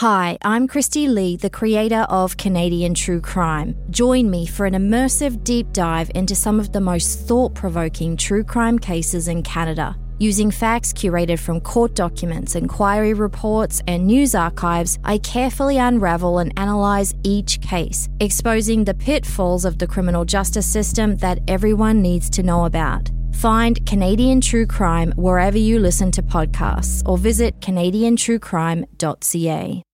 Hi, 0.00 0.36
I'm 0.42 0.68
Kristi 0.68 1.08
Lee, 1.08 1.38
the 1.38 1.48
creator 1.48 2.04
of 2.10 2.36
Canadian 2.36 2.92
True 2.92 3.18
Crime. 3.18 3.74
Join 3.88 4.28
me 4.28 4.44
for 4.44 4.66
an 4.66 4.74
immersive 4.74 5.42
deep 5.42 5.72
dive 5.72 6.10
into 6.14 6.34
some 6.34 6.60
of 6.60 6.70
the 6.70 6.82
most 6.82 7.20
thought 7.20 7.54
provoking 7.54 8.14
true 8.14 8.44
crime 8.44 8.78
cases 8.78 9.26
in 9.26 9.42
Canada. 9.42 9.96
Using 10.18 10.50
facts 10.50 10.92
curated 10.92 11.38
from 11.38 11.62
court 11.62 11.94
documents, 11.94 12.56
inquiry 12.56 13.14
reports, 13.14 13.80
and 13.88 14.06
news 14.06 14.34
archives, 14.34 14.98
I 15.02 15.16
carefully 15.16 15.78
unravel 15.78 16.40
and 16.40 16.52
analyse 16.58 17.14
each 17.22 17.62
case, 17.62 18.10
exposing 18.20 18.84
the 18.84 18.92
pitfalls 18.92 19.64
of 19.64 19.78
the 19.78 19.86
criminal 19.86 20.26
justice 20.26 20.66
system 20.66 21.16
that 21.16 21.38
everyone 21.48 22.02
needs 22.02 22.28
to 22.36 22.42
know 22.42 22.66
about. 22.66 23.10
Find 23.32 23.82
Canadian 23.86 24.42
True 24.42 24.66
Crime 24.66 25.14
wherever 25.16 25.56
you 25.56 25.78
listen 25.78 26.10
to 26.12 26.22
podcasts 26.22 27.02
or 27.06 27.16
visit 27.16 27.58
canadiantruecrime.ca. 27.60 29.85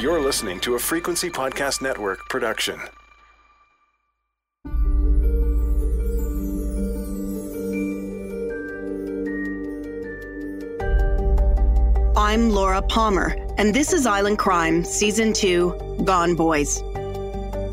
You're 0.00 0.20
listening 0.20 0.60
to 0.60 0.76
a 0.76 0.78
Frequency 0.78 1.28
Podcast 1.28 1.82
Network 1.82 2.28
production. 2.28 2.78
I'm 12.16 12.50
Laura 12.50 12.82
Palmer, 12.82 13.34
and 13.58 13.74
this 13.74 13.92
is 13.92 14.06
Island 14.06 14.38
Crime, 14.38 14.84
Season 14.84 15.32
2 15.32 16.02
Gone 16.04 16.36
Boys. 16.36 16.80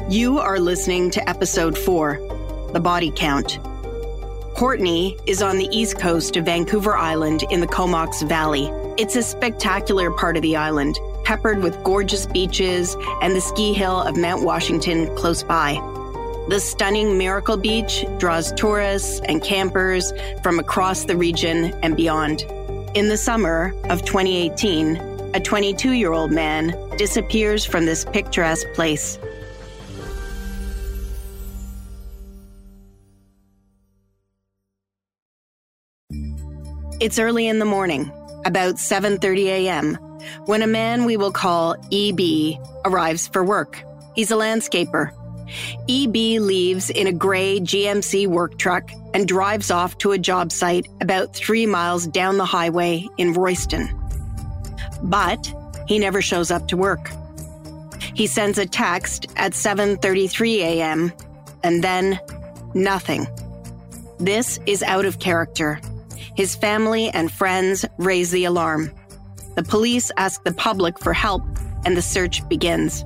You 0.09 0.39
are 0.39 0.59
listening 0.59 1.11
to 1.11 1.29
Episode 1.29 1.77
4 1.77 2.69
The 2.73 2.79
Body 2.79 3.11
Count. 3.15 3.59
Courtenay 4.55 5.15
is 5.27 5.43
on 5.43 5.57
the 5.57 5.69
east 5.71 5.99
coast 5.99 6.35
of 6.35 6.45
Vancouver 6.45 6.97
Island 6.97 7.43
in 7.51 7.59
the 7.59 7.67
Comox 7.67 8.23
Valley. 8.23 8.71
It's 8.97 9.15
a 9.15 9.21
spectacular 9.21 10.09
part 10.11 10.35
of 10.35 10.41
the 10.41 10.55
island, 10.55 10.97
peppered 11.23 11.61
with 11.61 11.83
gorgeous 11.83 12.25
beaches 12.25 12.95
and 13.21 13.35
the 13.35 13.41
ski 13.41 13.73
hill 13.73 14.01
of 14.01 14.17
Mount 14.17 14.43
Washington 14.43 15.13
close 15.15 15.43
by. 15.43 15.73
The 16.49 16.59
stunning 16.59 17.17
Miracle 17.17 17.57
Beach 17.57 18.05
draws 18.17 18.51
tourists 18.53 19.21
and 19.25 19.43
campers 19.43 20.11
from 20.41 20.57
across 20.57 21.05
the 21.05 21.15
region 21.15 21.65
and 21.83 21.95
beyond. 21.95 22.41
In 22.95 23.07
the 23.07 23.17
summer 23.17 23.73
of 23.89 24.03
2018, 24.03 24.95
a 25.35 25.39
22 25.39 25.91
year 25.91 26.11
old 26.11 26.31
man 26.31 26.75
disappears 26.97 27.63
from 27.65 27.85
this 27.85 28.03
picturesque 28.05 28.65
place. 28.73 29.19
It's 36.99 37.19
early 37.19 37.47
in 37.47 37.59
the 37.59 37.65
morning, 37.65 38.11
about 38.43 38.75
7:30 38.75 39.45
a.m., 39.45 40.08
when 40.45 40.61
a 40.61 40.67
man 40.67 41.05
we 41.05 41.17
will 41.17 41.31
call 41.31 41.75
EB 41.91 42.59
arrives 42.85 43.27
for 43.27 43.43
work. 43.43 43.81
He's 44.15 44.31
a 44.31 44.35
landscaper. 44.35 45.11
EB 45.89 46.39
leaves 46.41 46.89
in 46.89 47.07
a 47.07 47.11
gray 47.11 47.59
GMC 47.59 48.27
work 48.27 48.57
truck 48.57 48.91
and 49.13 49.27
drives 49.27 49.71
off 49.71 49.97
to 49.99 50.11
a 50.11 50.17
job 50.17 50.51
site 50.51 50.87
about 51.01 51.35
3 51.35 51.65
miles 51.65 52.05
down 52.07 52.37
the 52.37 52.45
highway 52.45 53.07
in 53.17 53.33
Royston. 53.33 53.89
But 55.01 55.51
he 55.87 55.97
never 55.97 56.21
shows 56.21 56.51
up 56.51 56.67
to 56.67 56.77
work. 56.77 57.09
He 58.13 58.27
sends 58.27 58.57
a 58.57 58.65
text 58.65 59.27
at 59.37 59.53
7:33 59.53 60.57
a.m. 60.59 61.11
and 61.63 61.83
then 61.83 62.19
nothing. 62.73 63.27
This 64.19 64.59
is 64.65 64.83
out 64.83 65.05
of 65.05 65.19
character. 65.19 65.79
His 66.35 66.55
family 66.55 67.09
and 67.09 67.31
friends 67.31 67.85
raise 67.97 68.31
the 68.31 68.45
alarm. 68.45 68.91
The 69.55 69.63
police 69.63 70.11
ask 70.17 70.43
the 70.43 70.53
public 70.53 70.99
for 70.99 71.13
help, 71.13 71.43
and 71.85 71.95
the 71.95 72.01
search 72.01 72.47
begins. 72.49 73.03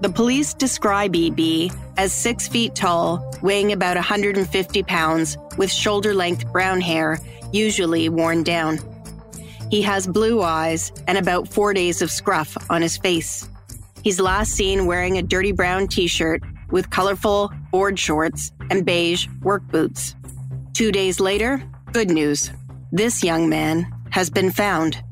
The 0.00 0.12
police 0.14 0.54
describe 0.54 1.16
EB 1.16 1.72
as 1.96 2.12
six 2.12 2.48
feet 2.48 2.74
tall, 2.74 3.28
weighing 3.42 3.72
about 3.72 3.96
150 3.96 4.82
pounds, 4.82 5.38
with 5.56 5.70
shoulder 5.70 6.14
length 6.14 6.50
brown 6.52 6.80
hair, 6.80 7.18
usually 7.52 8.08
worn 8.08 8.42
down. 8.42 8.78
He 9.70 9.82
has 9.82 10.06
blue 10.06 10.42
eyes 10.42 10.92
and 11.08 11.18
about 11.18 11.48
four 11.48 11.72
days 11.74 12.02
of 12.02 12.10
scruff 12.10 12.56
on 12.70 12.82
his 12.82 12.96
face. 12.96 13.48
He's 14.04 14.20
last 14.20 14.52
seen 14.52 14.86
wearing 14.86 15.18
a 15.18 15.22
dirty 15.22 15.52
brown 15.52 15.88
t 15.88 16.06
shirt 16.06 16.42
with 16.70 16.90
colorful 16.90 17.50
board 17.70 17.98
shorts 17.98 18.52
and 18.70 18.84
beige 18.84 19.26
work 19.42 19.66
boots. 19.68 20.14
Two 20.74 20.92
days 20.92 21.20
later, 21.20 21.62
Good 21.96 22.10
news. 22.10 22.50
This 22.92 23.24
young 23.24 23.48
man 23.48 23.90
has 24.10 24.28
been 24.28 24.50
found. 24.50 25.02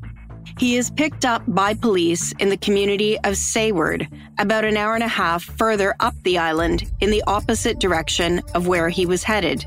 He 0.59 0.77
is 0.77 0.91
picked 0.91 1.25
up 1.25 1.43
by 1.49 1.75
police 1.75 2.33
in 2.39 2.49
the 2.49 2.57
community 2.57 3.19
of 3.21 3.37
Sayward, 3.37 4.07
about 4.39 4.65
an 4.65 4.77
hour 4.77 4.95
and 4.95 5.03
a 5.03 5.09
half 5.09 5.43
further 5.43 5.95
up 5.99 6.15
the 6.23 6.39
island 6.39 6.91
in 7.01 7.11
the 7.11 7.25
opposite 7.27 7.81
direction 7.81 8.41
of 8.55 8.69
where 8.69 8.89
he 8.89 9.05
was 9.05 9.25
headed. 9.25 9.67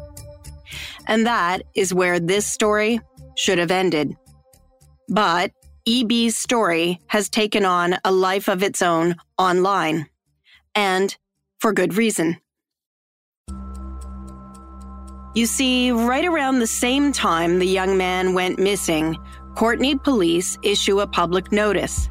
And 1.08 1.25
that 1.25 1.62
is 1.75 1.94
where 1.94 2.20
this 2.20 2.46
story 2.46 3.02
should 3.36 3.58
have 3.58 3.72
ended. 3.72 4.16
But 5.09 5.52
EB's 5.88 6.38
story 6.38 7.02
has 7.08 7.30
taken 7.30 7.66
on 7.66 7.98
a 8.04 8.12
life 8.12 8.48
of 8.48 8.64
its 8.64 8.81
own 8.81 9.16
online. 9.38 10.08
And 10.74 11.16
for 11.59 11.74
good 11.74 11.96
reason. 11.96 12.38
You 15.34 15.46
see, 15.46 15.92
right 15.92 16.25
around 16.25 16.59
the 16.59 16.68
same 16.68 17.12
time 17.12 17.59
the 17.59 17.68
young 17.68 17.98
man 17.98 18.34
went 18.34 18.58
missing, 18.58 19.16
Courtenay 19.57 19.95
police 19.95 20.56
issue 20.62 21.00
a 21.00 21.07
public 21.07 21.51
notice. 21.51 22.09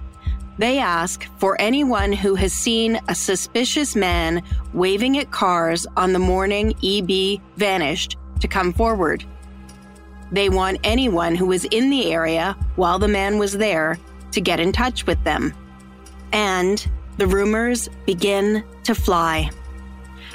They 0.59 0.81
ask 0.81 1.29
for 1.39 1.57
anyone 1.61 2.11
who 2.11 2.35
has 2.35 2.53
seen 2.53 2.99
a 3.07 3.15
suspicious 3.15 3.95
man 3.95 4.43
waving 4.73 5.17
at 5.19 5.31
cars 5.31 5.87
on 5.97 6.13
the 6.13 6.19
morning 6.19 6.75
EB 6.83 7.41
vanished 7.57 8.17
to 8.41 8.49
come 8.49 8.73
forward. 8.73 9.25
They 10.33 10.49
want 10.49 10.81
anyone 10.83 11.37
who 11.37 11.47
was 11.47 11.67
in 11.67 11.89
the 11.89 12.13
area 12.13 12.57
while 12.75 12.99
the 12.99 13.07
man 13.07 13.39
was 13.39 13.53
there 13.53 13.97
to 14.33 14.41
get 14.41 14.59
in 14.59 14.73
touch 14.73 15.07
with 15.07 15.23
them. 15.23 15.55
And 16.33 16.85
the 17.17 17.29
rumors 17.29 17.89
begin 18.07 18.65
to 18.83 18.93
fly. 18.93 19.53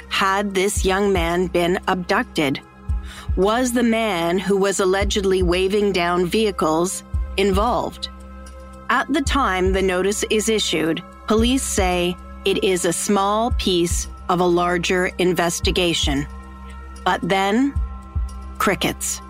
Had 0.08 0.54
this 0.54 0.86
young 0.86 1.12
man 1.12 1.48
been 1.48 1.78
abducted? 1.88 2.58
Was 3.36 3.72
the 3.72 3.82
man 3.82 4.38
who 4.38 4.58
was 4.58 4.78
allegedly 4.78 5.42
waving 5.42 5.92
down 5.92 6.26
vehicles 6.26 7.02
involved? 7.38 8.10
At 8.90 9.10
the 9.10 9.22
time 9.22 9.72
the 9.72 9.80
notice 9.80 10.22
is 10.28 10.50
issued, 10.50 11.02
police 11.28 11.62
say 11.62 12.14
it 12.44 12.62
is 12.62 12.84
a 12.84 12.92
small 12.92 13.52
piece 13.52 14.06
of 14.28 14.40
a 14.40 14.44
larger 14.44 15.06
investigation. 15.16 16.26
But 17.06 17.22
then, 17.22 17.74
crickets. 18.58 19.22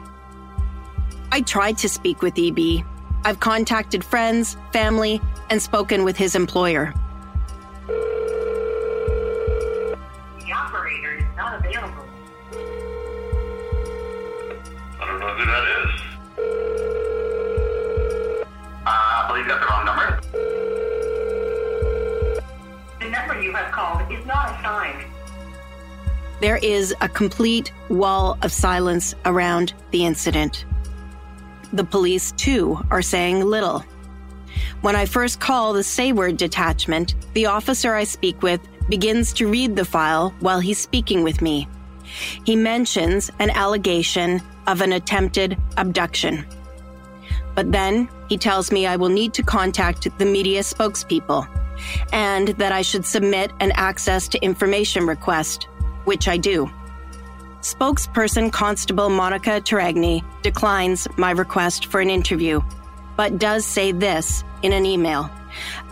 I 1.31 1.43
tried 1.43 1.79
to 1.79 1.89
speak 1.89 2.23
with 2.23 2.37
EB. 2.37 2.85
I've 3.25 3.39
contacted 3.39 4.03
friends, 4.03 4.57
family, 4.73 5.21
and 5.49 5.62
spoken 5.62 6.03
with 6.03 6.17
his 6.17 6.35
employer. 6.35 6.93
Who 15.43 15.51
that 15.51 15.65
is. 15.85 16.01
Uh, 18.85 18.91
I 18.91 19.25
believe 19.29 19.45
you 19.45 19.51
got 19.51 19.61
the 19.61 19.67
wrong 19.67 19.85
number. 19.87 20.21
The 23.01 23.11
number 23.11 23.43
you 23.43 23.53
have 23.53 23.73
called 23.73 24.13
is 24.13 24.25
not 24.27 24.59
assigned. 24.59 25.05
There 26.41 26.59
is 26.59 26.95
a 27.01 27.09
complete 27.09 27.73
wall 27.89 28.37
of 28.43 28.53
silence 28.53 29.15
around 29.25 29.75
the 29.91 30.05
incident. 30.05 30.65
The 31.73 31.85
police, 31.85 32.33
too, 32.33 32.79
are 32.91 33.03
saying 33.03 33.45
little. 33.45 33.85
When 34.83 34.97
I 34.97 35.07
first 35.07 35.41
call 35.41 35.73
the 35.73 35.85
Sayward 35.85 36.37
detachment, 36.37 37.15
the 37.35 37.47
officer 37.47 37.95
I 37.95 38.05
speak 38.05 38.43
with 38.43 38.61
begins 38.88 39.33
to 39.35 39.47
read 39.49 39.77
the 39.77 39.85
file 39.85 40.35
while 40.41 40.61
he's 40.61 40.79
speaking 40.79 41.23
with 41.23 41.41
me. 41.41 41.69
He 42.45 42.56
mentions 42.56 43.31
an 43.38 43.50
allegation 43.50 44.43
of 44.67 44.81
an 44.81 44.93
attempted 44.93 45.56
abduction. 45.76 46.47
But 47.55 47.73
then 47.73 48.09
he 48.29 48.38
tells 48.38 48.73
me 48.73 48.87
I 48.87 48.97
will 48.97 49.09
need 49.09 49.35
to 49.35 49.43
contact 49.43 50.09
the 50.19 50.25
media 50.25 50.61
spokespeople 50.61 51.47
and 52.12 52.49
that 52.49 52.73
I 52.73 52.82
should 52.82 53.05
submit 53.05 53.53
an 53.61 53.73
access 53.73 54.29
to 54.29 54.43
information 54.43 55.06
request, 55.06 55.64
which 56.05 56.29
I 56.29 56.37
do. 56.37 56.70
Spokesperson 57.61 58.53
Constable 58.53 59.09
Monica 59.09 59.61
Terragni 59.61 60.25
declines 60.43 61.06
my 61.17 61.31
request 61.31 61.87
for 61.87 62.00
an 62.00 62.11
interview, 62.11 62.61
but 63.17 63.38
does 63.38 63.64
say 63.64 63.93
this 63.93 64.43
in 64.62 64.73
an 64.73 64.85
email. 64.85 65.31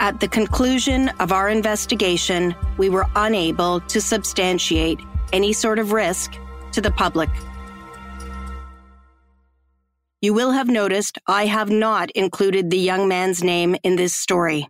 At 0.01 0.21
the 0.21 0.29
conclusion 0.29 1.11
of 1.21 1.33
our 1.33 1.49
investigation, 1.49 2.55
we 2.79 2.89
were 2.89 3.07
unable 3.15 3.81
to 3.81 4.01
substantiate 4.01 5.01
any 5.33 5.53
sort 5.53 5.79
of 5.79 5.93
risk 5.93 6.37
to 6.73 6.81
the 6.81 6.91
public. 6.91 7.31
You 10.23 10.35
will 10.35 10.51
have 10.51 10.69
noticed 10.69 11.19
I 11.27 11.47
have 11.47 11.71
not 11.71 12.11
included 12.11 12.69
the 12.69 12.79
young 12.79 13.09
man's 13.09 13.43
name 13.43 13.77
in 13.83 13.97
this 13.97 14.13
story. 14.13 14.69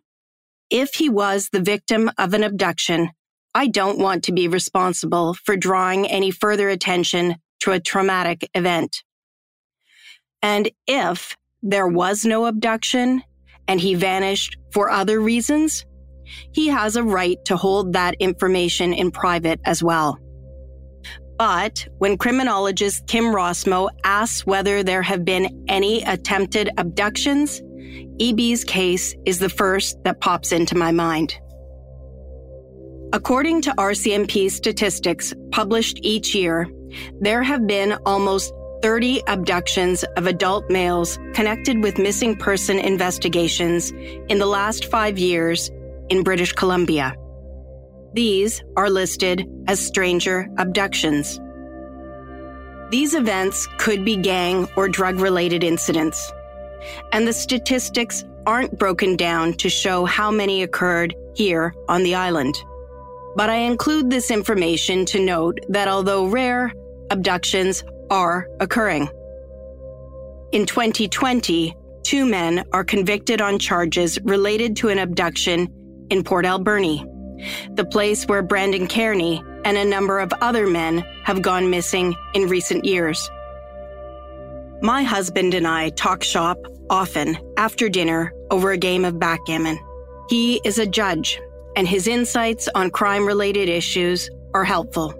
If 0.70 0.94
he 0.94 1.08
was 1.08 1.48
the 1.48 1.60
victim 1.60 2.08
of 2.18 2.34
an 2.34 2.44
abduction, 2.44 3.10
I 3.52 3.66
don't 3.66 3.98
want 3.98 4.22
to 4.24 4.32
be 4.32 4.46
responsible 4.46 5.34
for 5.34 5.56
drawing 5.56 6.06
any 6.06 6.30
further 6.30 6.68
attention 6.68 7.34
to 7.60 7.72
a 7.72 7.80
traumatic 7.80 8.48
event. 8.54 9.02
And 10.40 10.70
if 10.86 11.36
there 11.62 11.88
was 11.88 12.24
no 12.24 12.46
abduction 12.46 13.24
and 13.66 13.80
he 13.80 13.94
vanished 13.94 14.56
for 14.72 14.88
other 14.88 15.20
reasons, 15.20 15.84
he 16.52 16.68
has 16.68 16.94
a 16.94 17.02
right 17.02 17.44
to 17.46 17.56
hold 17.56 17.94
that 17.94 18.14
information 18.20 18.92
in 18.92 19.10
private 19.10 19.60
as 19.64 19.82
well. 19.82 20.16
But 21.40 21.88
when 21.96 22.18
criminologist 22.18 23.06
Kim 23.06 23.32
Rossmo 23.32 23.88
asks 24.04 24.44
whether 24.44 24.82
there 24.82 25.00
have 25.00 25.24
been 25.24 25.64
any 25.68 26.02
attempted 26.02 26.68
abductions, 26.76 27.62
EB's 28.20 28.62
case 28.62 29.14
is 29.24 29.38
the 29.38 29.48
first 29.48 29.96
that 30.04 30.20
pops 30.20 30.52
into 30.52 30.76
my 30.76 30.92
mind. 30.92 31.40
According 33.14 33.62
to 33.62 33.70
RCMP 33.70 34.50
statistics 34.50 35.32
published 35.50 35.98
each 36.02 36.34
year, 36.34 36.68
there 37.22 37.42
have 37.42 37.66
been 37.66 37.94
almost 38.04 38.52
30 38.82 39.22
abductions 39.26 40.04
of 40.18 40.26
adult 40.26 40.68
males 40.68 41.18
connected 41.32 41.82
with 41.82 41.96
missing 41.96 42.36
person 42.36 42.78
investigations 42.78 43.92
in 44.28 44.38
the 44.38 44.44
last 44.44 44.90
five 44.90 45.18
years 45.18 45.70
in 46.10 46.22
British 46.22 46.52
Columbia. 46.52 47.14
These 48.12 48.64
are 48.76 48.90
listed 48.90 49.46
as 49.68 49.84
stranger 49.84 50.48
abductions. 50.58 51.40
These 52.90 53.14
events 53.14 53.68
could 53.78 54.04
be 54.04 54.16
gang 54.16 54.68
or 54.76 54.88
drug 54.88 55.20
related 55.20 55.62
incidents, 55.62 56.32
and 57.12 57.26
the 57.26 57.32
statistics 57.32 58.24
aren't 58.46 58.76
broken 58.78 59.16
down 59.16 59.52
to 59.54 59.68
show 59.68 60.04
how 60.04 60.32
many 60.32 60.64
occurred 60.64 61.14
here 61.34 61.72
on 61.88 62.02
the 62.02 62.16
island. 62.16 62.56
But 63.36 63.48
I 63.48 63.58
include 63.58 64.10
this 64.10 64.32
information 64.32 65.04
to 65.06 65.24
note 65.24 65.60
that 65.68 65.86
although 65.86 66.26
rare, 66.26 66.72
abductions 67.10 67.84
are 68.10 68.48
occurring. 68.58 69.08
In 70.50 70.66
2020, 70.66 71.76
two 72.02 72.26
men 72.26 72.64
are 72.72 72.82
convicted 72.82 73.40
on 73.40 73.60
charges 73.60 74.18
related 74.24 74.74
to 74.78 74.88
an 74.88 74.98
abduction 74.98 75.68
in 76.10 76.24
Port 76.24 76.44
Alberni 76.44 77.04
the 77.74 77.84
place 77.84 78.24
where 78.24 78.42
Brandon 78.42 78.86
Kearney 78.86 79.42
and 79.64 79.76
a 79.76 79.84
number 79.84 80.18
of 80.18 80.32
other 80.40 80.66
men 80.66 80.98
have 81.24 81.42
gone 81.42 81.70
missing 81.70 82.14
in 82.34 82.48
recent 82.48 82.84
years. 82.84 83.30
My 84.82 85.02
husband 85.02 85.54
and 85.54 85.66
I 85.66 85.90
talk 85.90 86.22
shop 86.22 86.58
often 86.88 87.38
after 87.56 87.88
dinner 87.88 88.32
over 88.50 88.72
a 88.72 88.78
game 88.78 89.04
of 89.04 89.18
backgammon. 89.18 89.78
He 90.28 90.60
is 90.64 90.78
a 90.78 90.86
judge, 90.86 91.40
and 91.76 91.86
his 91.86 92.08
insights 92.08 92.68
on 92.74 92.90
crime 92.90 93.26
related 93.26 93.68
issues 93.68 94.30
are 94.54 94.64
helpful. 94.64 95.14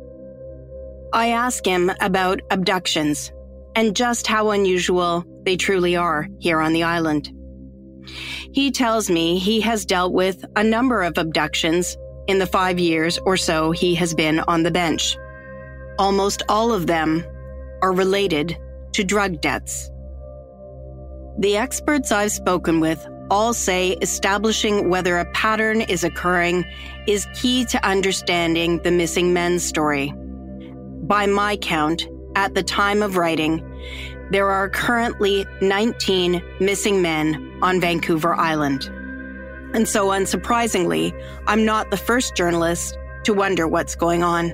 I 1.13 1.29
ask 1.29 1.65
him 1.67 1.91
about 2.01 2.41
abductions 2.51 3.33
and 3.75 3.95
just 3.95 4.27
how 4.27 4.51
unusual 4.51 5.25
they 5.45 5.57
truly 5.57 5.97
are 5.97 6.27
here 6.39 6.61
on 6.61 6.73
the 6.73 6.85
island. 6.85 7.31
He 8.53 8.71
tells 8.71 9.11
me 9.11 9.39
he 9.39 9.61
has 9.61 9.85
dealt 9.85 10.13
with 10.13 10.45
a 10.57 10.65
number 10.65 11.03
of 11.03 11.19
abductions 11.19 11.97
in 12.31 12.39
the 12.39 12.47
five 12.47 12.79
years 12.79 13.19
or 13.27 13.37
so 13.37 13.73
he 13.73 13.95
has 13.97 14.15
been 14.15 14.39
on 14.41 14.63
the 14.63 14.71
bench. 14.71 15.17
Almost 15.99 16.43
all 16.49 16.73
of 16.73 16.87
them 16.87 17.25
are 17.83 17.93
related 17.93 18.57
to 18.93 19.03
drug 19.03 19.41
debts. 19.41 19.91
The 21.39 21.57
experts 21.57 22.13
I've 22.13 22.31
spoken 22.31 22.79
with 22.79 23.05
all 23.31 23.53
say 23.53 23.97
establishing 24.01 24.91
whether 24.91 25.19
a 25.19 25.31
pattern 25.33 25.81
is 25.81 26.05
occurring 26.05 26.65
is 27.07 27.27
key 27.35 27.65
to 27.67 27.85
understanding 27.85 28.79
the 28.83 28.91
missing 28.91 29.33
men's 29.33 29.65
story. 29.65 30.13
By 31.03 31.27
my 31.27 31.57
count, 31.57 32.07
at 32.37 32.55
the 32.55 32.63
time 32.63 33.03
of 33.03 33.17
writing, 33.17 33.67
there 34.31 34.51
are 34.51 34.69
currently 34.69 35.47
19 35.61 36.43
missing 36.61 37.03
men 37.03 37.59
on 37.63 37.81
Vancouver 37.81 38.35
Island. 38.35 38.89
And 39.73 39.89
so, 39.89 40.09
unsurprisingly, 40.09 41.13
I'm 41.47 41.65
not 41.65 41.91
the 41.91 41.97
first 41.97 42.35
journalist 42.35 42.97
to 43.25 43.35
wonder 43.35 43.69
what's 43.69 43.95
going 43.95 44.23
on. 44.23 44.53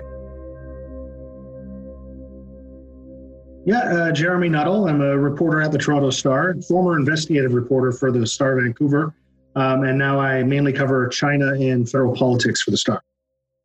Yeah, 3.65 3.79
uh, 3.79 4.13
Jeremy 4.13 4.49
Nuttall. 4.49 4.89
I'm 4.89 5.01
a 5.01 5.19
reporter 5.19 5.61
at 5.61 5.73
the 5.73 5.79
Toronto 5.79 6.11
Star, 6.11 6.55
former 6.69 6.97
investigative 6.99 7.53
reporter 7.53 7.91
for 7.91 8.13
the 8.13 8.27
Star 8.27 8.61
Vancouver, 8.61 9.13
um, 9.57 9.83
and 9.83 9.99
now 9.99 10.21
I 10.21 10.45
mainly 10.45 10.73
cover 10.73 11.09
China 11.09 11.53
and 11.53 11.89
federal 11.89 12.15
politics 12.15 12.63
for 12.63 12.71
the 12.71 12.77
Star. 12.77 13.03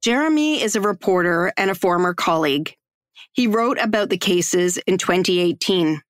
Jeremy 0.04 0.60
is 0.60 0.76
a 0.76 0.82
reporter 0.82 1.54
and 1.56 1.70
a 1.70 1.76
former 1.76 2.16
colleague. 2.16 2.74
He 3.34 3.46
wrote 3.46 3.78
about 3.80 4.10
the 4.10 4.18
cases 4.18 4.78
in 4.88 4.98
2018. 4.98 6.02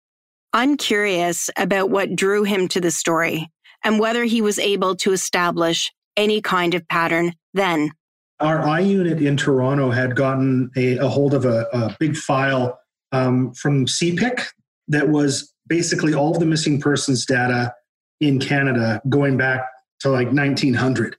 I'm 0.54 0.78
curious 0.78 1.50
about 1.58 1.90
what 1.90 2.16
drew 2.16 2.44
him 2.44 2.70
to 2.70 2.80
the 2.80 2.92
story 2.92 3.50
and 3.84 4.00
whether 4.00 4.24
he 4.24 4.42
was 4.42 4.60
able 4.60 4.96
to 4.98 5.12
establish 5.12 5.92
any 6.18 6.42
kind 6.42 6.74
of 6.74 6.88
pattern 6.88 7.34
then. 7.54 7.92
Our 8.40 8.62
I 8.62 8.80
unit 8.80 9.22
in 9.22 9.38
Toronto 9.38 9.92
had 9.92 10.16
gotten 10.16 10.72
a, 10.76 10.98
a 10.98 11.08
hold 11.08 11.34
of 11.34 11.46
a, 11.46 11.68
a 11.74 11.96
big 12.00 12.16
file 12.16 12.80
um, 13.12 13.54
from 13.54 13.86
CPIC 13.86 14.46
that 14.88 15.10
was 15.10 15.54
basically 15.68 16.14
all 16.14 16.34
of 16.34 16.40
the 16.40 16.46
missing 16.46 16.82
persons 16.82 17.26
data 17.26 17.74
in 18.20 18.40
Canada 18.40 19.02
going 19.10 19.38
back 19.38 19.62
to 20.02 20.10
like 20.10 20.32
1900. 20.32 21.16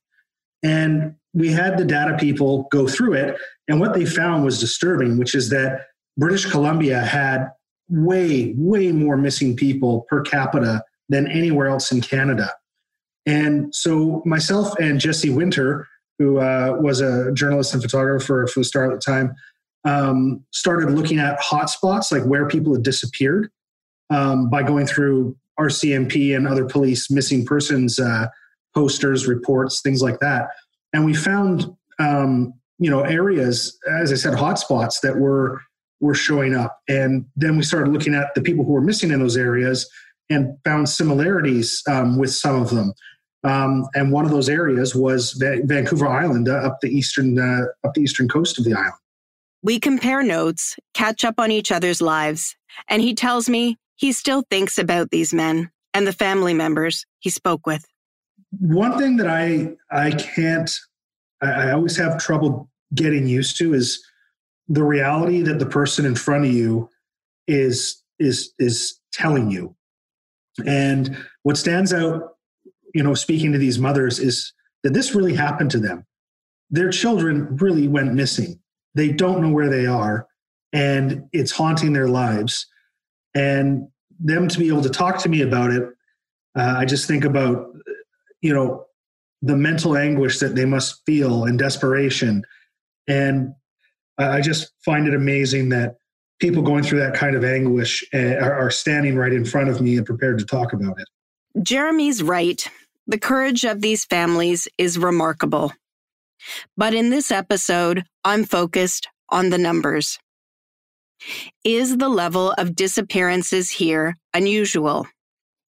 And 0.62 1.14
we 1.34 1.50
had 1.50 1.78
the 1.78 1.84
data 1.84 2.16
people 2.18 2.68
go 2.70 2.86
through 2.86 3.14
it. 3.14 3.36
And 3.68 3.80
what 3.80 3.94
they 3.94 4.04
found 4.04 4.44
was 4.44 4.60
disturbing, 4.60 5.18
which 5.18 5.34
is 5.34 5.50
that 5.50 5.86
British 6.16 6.46
Columbia 6.46 7.00
had 7.00 7.48
way, 7.88 8.54
way 8.56 8.92
more 8.92 9.16
missing 9.16 9.56
people 9.56 10.02
per 10.08 10.22
capita 10.22 10.82
than 11.08 11.30
anywhere 11.30 11.68
else 11.68 11.92
in 11.92 12.00
Canada. 12.00 12.50
And 13.26 13.74
so 13.74 14.22
myself 14.24 14.74
and 14.78 15.00
Jesse 15.00 15.30
Winter, 15.30 15.86
who 16.18 16.38
uh, 16.38 16.76
was 16.80 17.00
a 17.00 17.32
journalist 17.32 17.74
and 17.74 17.82
photographer 17.82 18.46
for 18.46 18.60
the 18.60 18.64
Star 18.64 18.90
at 18.90 18.94
the 18.94 19.00
time, 19.00 19.34
um, 19.84 20.44
started 20.52 20.90
looking 20.90 21.18
at 21.18 21.40
hotspots, 21.40 22.12
like 22.12 22.24
where 22.24 22.46
people 22.48 22.72
had 22.72 22.82
disappeared, 22.82 23.50
um, 24.10 24.48
by 24.48 24.62
going 24.62 24.86
through 24.86 25.36
RCMP 25.58 26.34
and 26.36 26.46
other 26.46 26.64
police 26.64 27.10
missing 27.10 27.44
persons 27.44 27.98
uh, 27.98 28.26
posters, 28.74 29.26
reports, 29.26 29.80
things 29.82 30.02
like 30.02 30.18
that. 30.20 30.48
And 30.92 31.04
we 31.04 31.14
found, 31.14 31.66
um, 31.98 32.54
you 32.78 32.90
know, 32.90 33.00
areas, 33.00 33.78
as 33.90 34.12
I 34.12 34.16
said, 34.16 34.34
hotspots 34.34 35.00
that 35.02 35.16
were 35.16 35.60
were 36.00 36.14
showing 36.14 36.54
up. 36.54 36.80
And 36.88 37.26
then 37.36 37.56
we 37.56 37.62
started 37.62 37.92
looking 37.92 38.14
at 38.14 38.34
the 38.34 38.42
people 38.42 38.64
who 38.64 38.72
were 38.72 38.80
missing 38.80 39.12
in 39.12 39.20
those 39.20 39.36
areas 39.36 39.88
and 40.32 40.56
found 40.64 40.88
similarities 40.88 41.82
um, 41.88 42.18
with 42.18 42.32
some 42.32 42.60
of 42.60 42.70
them. 42.70 42.92
Um, 43.44 43.86
and 43.94 44.12
one 44.12 44.24
of 44.24 44.30
those 44.30 44.48
areas 44.48 44.94
was 44.94 45.32
Va- 45.32 45.62
Vancouver 45.64 46.06
Island, 46.06 46.48
uh, 46.48 46.54
up 46.54 46.78
the 46.80 46.88
eastern 46.88 47.38
uh, 47.38 47.64
up 47.84 47.94
the 47.94 48.02
eastern 48.02 48.28
coast 48.28 48.58
of 48.58 48.64
the 48.64 48.74
island. 48.74 48.92
We 49.62 49.78
compare 49.80 50.22
notes, 50.22 50.76
catch 50.94 51.24
up 51.24 51.34
on 51.38 51.50
each 51.50 51.72
other's 51.72 52.00
lives, 52.00 52.56
and 52.88 53.02
he 53.02 53.14
tells 53.14 53.48
me 53.48 53.78
he 53.96 54.12
still 54.12 54.44
thinks 54.50 54.78
about 54.78 55.10
these 55.10 55.34
men 55.34 55.70
and 55.94 56.06
the 56.06 56.12
family 56.12 56.54
members 56.54 57.04
he 57.18 57.30
spoke 57.30 57.66
with. 57.66 57.84
One 58.60 58.96
thing 58.98 59.16
that 59.16 59.28
I 59.28 59.74
I 59.90 60.12
can't 60.12 60.70
I, 61.42 61.50
I 61.50 61.72
always 61.72 61.96
have 61.96 62.18
trouble 62.18 62.68
getting 62.94 63.26
used 63.26 63.56
to 63.58 63.74
is 63.74 64.04
the 64.68 64.84
reality 64.84 65.42
that 65.42 65.58
the 65.58 65.66
person 65.66 66.06
in 66.06 66.14
front 66.14 66.44
of 66.44 66.52
you 66.52 66.88
is 67.48 68.02
is 68.18 68.52
is 68.58 69.00
telling 69.12 69.50
you 69.50 69.74
and 70.66 71.16
what 71.42 71.56
stands 71.56 71.92
out, 71.92 72.36
you 72.94 73.02
know, 73.02 73.14
speaking 73.14 73.52
to 73.52 73.58
these 73.58 73.78
mothers 73.78 74.18
is 74.18 74.52
that 74.82 74.92
this 74.92 75.14
really 75.14 75.34
happened 75.34 75.70
to 75.70 75.78
them. 75.78 76.04
Their 76.70 76.90
children 76.90 77.56
really 77.56 77.88
went 77.88 78.14
missing. 78.14 78.60
They 78.94 79.10
don't 79.12 79.40
know 79.40 79.50
where 79.50 79.70
they 79.70 79.86
are, 79.86 80.26
and 80.72 81.24
it's 81.32 81.52
haunting 81.52 81.92
their 81.92 82.08
lives. 82.08 82.66
And 83.34 83.88
them 84.20 84.48
to 84.48 84.58
be 84.58 84.68
able 84.68 84.82
to 84.82 84.90
talk 84.90 85.18
to 85.22 85.28
me 85.28 85.40
about 85.42 85.70
it, 85.70 85.82
uh, 86.56 86.74
I 86.78 86.84
just 86.84 87.06
think 87.06 87.24
about, 87.24 87.72
you 88.42 88.52
know, 88.52 88.86
the 89.40 89.56
mental 89.56 89.96
anguish 89.96 90.38
that 90.38 90.54
they 90.54 90.64
must 90.64 91.02
feel 91.06 91.44
and 91.44 91.58
desperation. 91.58 92.44
And 93.08 93.54
I 94.18 94.40
just 94.40 94.72
find 94.84 95.08
it 95.08 95.14
amazing 95.14 95.70
that 95.70 95.96
people 96.42 96.60
going 96.60 96.82
through 96.82 96.98
that 96.98 97.14
kind 97.14 97.36
of 97.36 97.44
anguish 97.44 98.04
eh, 98.12 98.34
are, 98.34 98.52
are 98.52 98.70
standing 98.70 99.14
right 99.14 99.32
in 99.32 99.44
front 99.44 99.70
of 99.70 99.80
me 99.80 99.96
and 99.96 100.04
prepared 100.04 100.40
to 100.40 100.44
talk 100.44 100.72
about 100.72 101.00
it. 101.00 101.08
Jeremy's 101.62 102.20
right. 102.20 102.68
The 103.06 103.18
courage 103.18 103.64
of 103.64 103.80
these 103.80 104.04
families 104.04 104.66
is 104.76 104.98
remarkable. 104.98 105.72
But 106.76 106.94
in 106.94 107.10
this 107.10 107.30
episode, 107.30 108.02
I'm 108.24 108.42
focused 108.42 109.08
on 109.28 109.50
the 109.50 109.58
numbers. 109.58 110.18
Is 111.62 111.98
the 111.98 112.08
level 112.08 112.50
of 112.58 112.74
disappearances 112.74 113.70
here 113.70 114.16
unusual? 114.34 115.06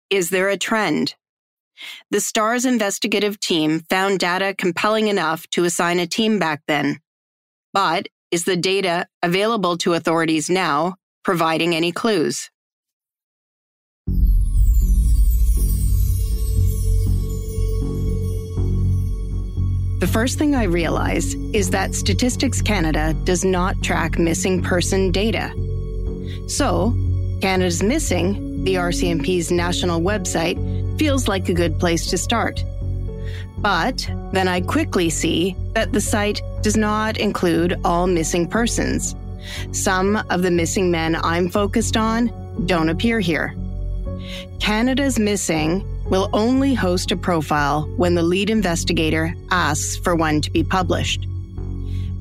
Is 0.10 0.30
there 0.30 0.48
a 0.48 0.58
trend? 0.58 1.16
The 2.12 2.22
STARS 2.22 2.64
investigative 2.64 3.42
team 3.42 3.82
found 3.90 4.20
data 4.20 4.56
compelling 4.58 5.10
enough 5.10 5.46
to 5.50 5.66
assign 5.66 6.00
a 6.00 6.08
team 6.08 6.40
back 6.40 6.62
then. 6.66 7.00
But 7.74 8.08
is 8.32 8.46
the 8.46 8.56
data 8.56 9.06
available 9.22 9.78
to 9.78 9.94
authorities 9.94 10.50
now 10.50 10.96
providing 11.24 11.76
any 11.76 11.92
clues? 11.92 12.50
The 20.00 20.10
first 20.12 20.40
thing 20.40 20.56
I 20.56 20.64
realized 20.64 21.38
is 21.54 21.70
that 21.70 21.94
Statistics 21.94 22.60
Canada 22.60 23.14
does 23.24 23.46
not 23.46 23.84
track 23.84 24.18
missing 24.18 24.64
person 24.64 25.12
data. 25.12 25.54
So, 26.48 26.96
Canada's 27.42 27.84
Missing, 27.84 28.64
the 28.64 28.76
RCMP's 28.76 29.52
national 29.52 30.02
website, 30.02 30.58
feels 30.98 31.28
like 31.28 31.50
a 31.50 31.54
good 31.54 31.80
place 31.80 32.08
to 32.08 32.18
start. 32.18 32.64
But 33.62 34.10
then 34.32 34.48
I 34.48 34.62
quickly 34.62 35.10
see 35.10 35.56
that 35.74 35.92
the 35.94 36.02
site 36.02 36.42
does 36.62 36.76
not 36.76 37.18
include 37.18 37.80
all 37.86 38.08
missing 38.08 38.48
persons. 38.48 39.16
Some 39.72 40.18
of 40.30 40.42
the 40.42 40.52
missing 40.52 40.92
men 40.92 41.16
I'm 41.16 41.50
focused 41.50 41.98
on 41.98 42.32
don't 42.66 42.90
appear 42.90 43.20
here. 43.20 43.56
Canada's 44.60 45.18
Missing 45.18 45.86
will 46.10 46.30
only 46.34 46.74
host 46.74 47.12
a 47.12 47.16
profile 47.16 47.84
when 47.98 48.16
the 48.16 48.24
lead 48.24 48.50
investigator 48.50 49.34
asks 49.50 49.98
for 49.98 50.16
one 50.16 50.42
to 50.42 50.52
be 50.52 50.64
published. 50.64 51.26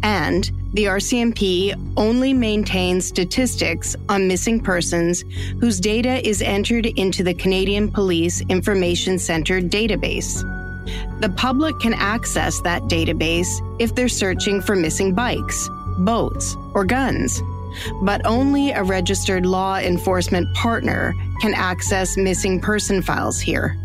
And 0.02 0.50
the 0.72 0.84
RCMP 0.84 1.74
only 1.96 2.32
maintains 2.32 3.06
statistics 3.06 3.96
on 4.08 4.28
missing 4.28 4.60
persons 4.60 5.24
whose 5.60 5.80
data 5.80 6.26
is 6.26 6.40
entered 6.42 6.86
into 6.86 7.24
the 7.24 7.34
Canadian 7.34 7.90
Police 7.90 8.40
Information 8.42 9.18
Centre 9.18 9.60
database. 9.60 10.44
The 11.20 11.32
public 11.36 11.78
can 11.80 11.94
access 11.94 12.60
that 12.62 12.82
database 12.84 13.48
if 13.78 13.94
they're 13.94 14.08
searching 14.08 14.60
for 14.60 14.74
missing 14.74 15.14
bikes, 15.14 15.68
boats, 15.98 16.56
or 16.74 16.84
guns 16.84 17.40
but 18.02 18.24
only 18.24 18.70
a 18.70 18.82
registered 18.82 19.46
law 19.46 19.78
enforcement 19.78 20.52
partner 20.54 21.14
can 21.40 21.54
access 21.54 22.16
missing 22.16 22.60
person 22.60 23.02
files 23.02 23.40
here. 23.40 23.76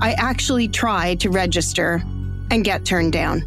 I 0.00 0.14
actually 0.18 0.68
tried 0.68 1.20
to 1.20 1.30
register 1.30 2.02
and 2.50 2.64
get 2.64 2.84
turned 2.84 3.12
down. 3.12 3.44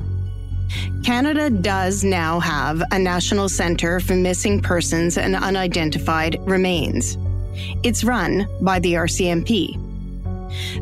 Canada 1.03 1.49
does 1.49 2.03
now 2.03 2.39
have 2.39 2.81
a 2.91 2.97
National 2.97 3.47
Centre 3.49 3.99
for 3.99 4.15
Missing 4.15 4.61
Persons 4.61 5.17
and 5.17 5.35
Unidentified 5.35 6.37
Remains. 6.41 7.17
It's 7.83 8.03
run 8.03 8.47
by 8.61 8.79
the 8.79 8.93
RCMP. 8.93 9.84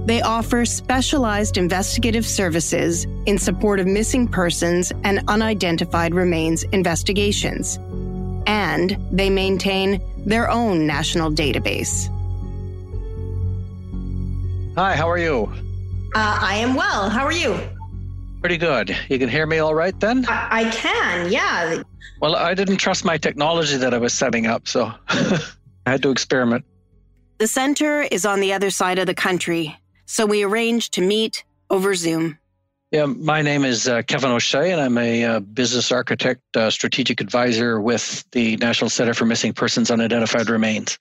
They 0.06 0.22
offer 0.22 0.66
specialized 0.66 1.58
investigative 1.58 2.26
services 2.26 3.06
in 3.26 3.38
support 3.38 3.80
of 3.80 3.88
missing 3.88 4.28
persons 4.28 4.92
and 5.04 5.24
unidentified 5.28 6.14
remains 6.14 6.64
investigations 6.64 7.80
and 8.46 8.98
they 9.12 9.30
maintain 9.30 10.02
their 10.26 10.50
own 10.50 10.86
national 10.86 11.32
database. 11.32 12.10
Hi, 14.76 14.96
how 14.96 15.10
are 15.10 15.18
you? 15.18 15.52
Uh, 16.16 16.40
I 16.42 16.56
am 16.56 16.76
well. 16.76 17.10
How 17.10 17.26
are 17.26 17.32
you? 17.32 17.58
Pretty 18.42 18.58
good. 18.58 18.96
You 19.10 19.20
can 19.20 19.30
hear 19.30 19.46
me 19.46 19.60
all 19.60 19.74
right 19.74 19.98
then? 20.00 20.26
I, 20.28 20.68
I 20.68 20.72
can, 20.72 21.32
yeah. 21.32 21.84
Well, 22.20 22.36
I 22.36 22.54
didn't 22.54 22.78
trust 22.78 23.06
my 23.06 23.18
technology 23.18 23.78
that 23.78 23.94
I 23.94 23.98
was 23.98 24.14
setting 24.14 24.48
up, 24.48 24.68
so 24.68 24.92
I 25.10 25.40
had 25.86 26.04
to 26.04 26.10
experiment. 26.10 26.66
The 27.38 27.48
center 27.48 28.02
is 28.02 28.26
on 28.26 28.40
the 28.40 28.54
other 28.54 28.70
side 28.70 29.00
of 29.00 29.08
the 29.08 29.16
country, 29.16 29.78
so 30.06 30.26
we 30.26 30.44
arranged 30.44 30.94
to 30.94 31.02
meet 31.02 31.44
over 31.70 31.96
Zoom. 31.96 32.38
Yeah, 32.92 33.06
my 33.06 33.42
name 33.42 33.66
is 33.66 33.88
uh, 33.88 34.04
Kevin 34.04 34.30
O'Shea, 34.30 34.72
and 34.72 34.80
I'm 34.80 34.98
a 35.00 35.24
uh, 35.24 35.40
business 35.40 35.92
architect, 35.92 36.42
uh, 36.56 36.70
strategic 36.70 37.22
advisor 37.22 37.82
with 37.82 38.24
the 38.32 38.56
National 38.58 38.90
Center 38.90 39.16
for 39.16 39.26
Missing 39.26 39.54
Persons 39.54 39.90
Unidentified 39.90 40.48
Remains. 40.48 41.00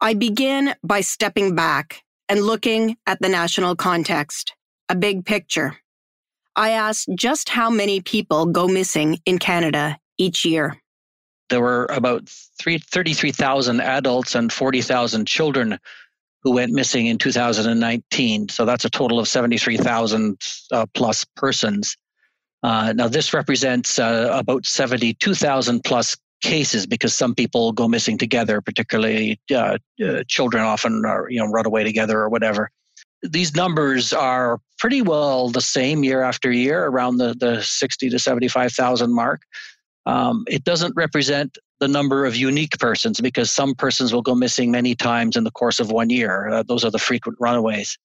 I 0.00 0.14
begin 0.14 0.74
by 0.82 1.02
stepping 1.02 1.54
back 1.54 2.02
and 2.28 2.40
looking 2.40 2.96
at 3.06 3.20
the 3.20 3.28
national 3.28 3.76
context, 3.76 4.54
a 4.88 4.94
big 4.94 5.26
picture. 5.26 5.76
I 6.56 6.70
asked 6.70 7.10
just 7.14 7.50
how 7.50 7.68
many 7.68 8.00
people 8.00 8.46
go 8.46 8.66
missing 8.66 9.20
in 9.26 9.38
Canada 9.38 9.98
each 10.16 10.46
year. 10.46 10.80
There 11.48 11.60
were 11.60 11.86
about 11.86 12.28
33,000 12.28 13.80
adults 13.80 14.34
and 14.34 14.52
40,000 14.52 15.26
children 15.26 15.78
who 16.42 16.52
went 16.52 16.72
missing 16.72 17.06
in 17.06 17.18
2019. 17.18 18.48
So 18.48 18.64
that's 18.64 18.84
a 18.84 18.90
total 18.90 19.18
of 19.18 19.28
73,000 19.28 20.40
uh, 20.72 20.86
plus 20.94 21.24
persons. 21.36 21.96
Uh, 22.62 22.92
now, 22.94 23.08
this 23.08 23.34
represents 23.34 23.98
uh, 23.98 24.30
about 24.32 24.64
72,000 24.66 25.82
plus 25.84 26.16
cases 26.42 26.86
because 26.86 27.14
some 27.14 27.34
people 27.34 27.72
go 27.72 27.88
missing 27.88 28.18
together, 28.18 28.60
particularly 28.60 29.40
uh, 29.52 29.78
uh, 30.04 30.22
children 30.28 30.62
often 30.62 31.04
are, 31.04 31.28
you 31.30 31.40
know, 31.40 31.50
run 31.50 31.66
away 31.66 31.84
together 31.84 32.20
or 32.20 32.28
whatever. 32.28 32.70
These 33.22 33.54
numbers 33.54 34.12
are 34.12 34.60
pretty 34.78 35.02
well 35.02 35.48
the 35.48 35.60
same 35.60 36.04
year 36.04 36.22
after 36.22 36.50
year, 36.50 36.84
around 36.86 37.16
the, 37.16 37.34
the 37.34 37.62
60 37.62 38.10
to 38.10 38.18
75,000 38.18 39.12
mark. 39.12 39.42
Um, 40.06 40.44
it 40.48 40.64
doesn't 40.64 40.94
represent 40.96 41.58
the 41.80 41.88
number 41.88 42.24
of 42.24 42.36
unique 42.36 42.78
persons 42.78 43.20
because 43.20 43.50
some 43.50 43.74
persons 43.74 44.12
will 44.12 44.22
go 44.22 44.34
missing 44.34 44.70
many 44.70 44.94
times 44.94 45.36
in 45.36 45.44
the 45.44 45.50
course 45.50 45.78
of 45.80 45.90
one 45.90 46.10
year. 46.10 46.48
Uh, 46.48 46.62
those 46.62 46.84
are 46.84 46.90
the 46.90 46.98
frequent 46.98 47.36
runaways. 47.40 47.98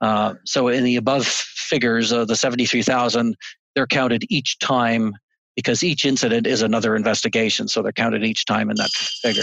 Uh, 0.00 0.34
so 0.44 0.68
in 0.68 0.84
the 0.84 0.96
above 0.96 1.26
figures, 1.26 2.12
uh, 2.12 2.24
the 2.24 2.36
73,000, 2.36 3.36
they're 3.74 3.86
counted 3.86 4.24
each 4.28 4.58
time 4.58 5.14
because 5.56 5.82
each 5.82 6.04
incident 6.04 6.46
is 6.46 6.62
another 6.62 6.94
investigation. 6.94 7.68
So 7.68 7.82
they're 7.82 7.92
counted 7.92 8.24
each 8.24 8.44
time 8.44 8.70
in 8.70 8.76
that 8.76 8.90
figure. 8.90 9.42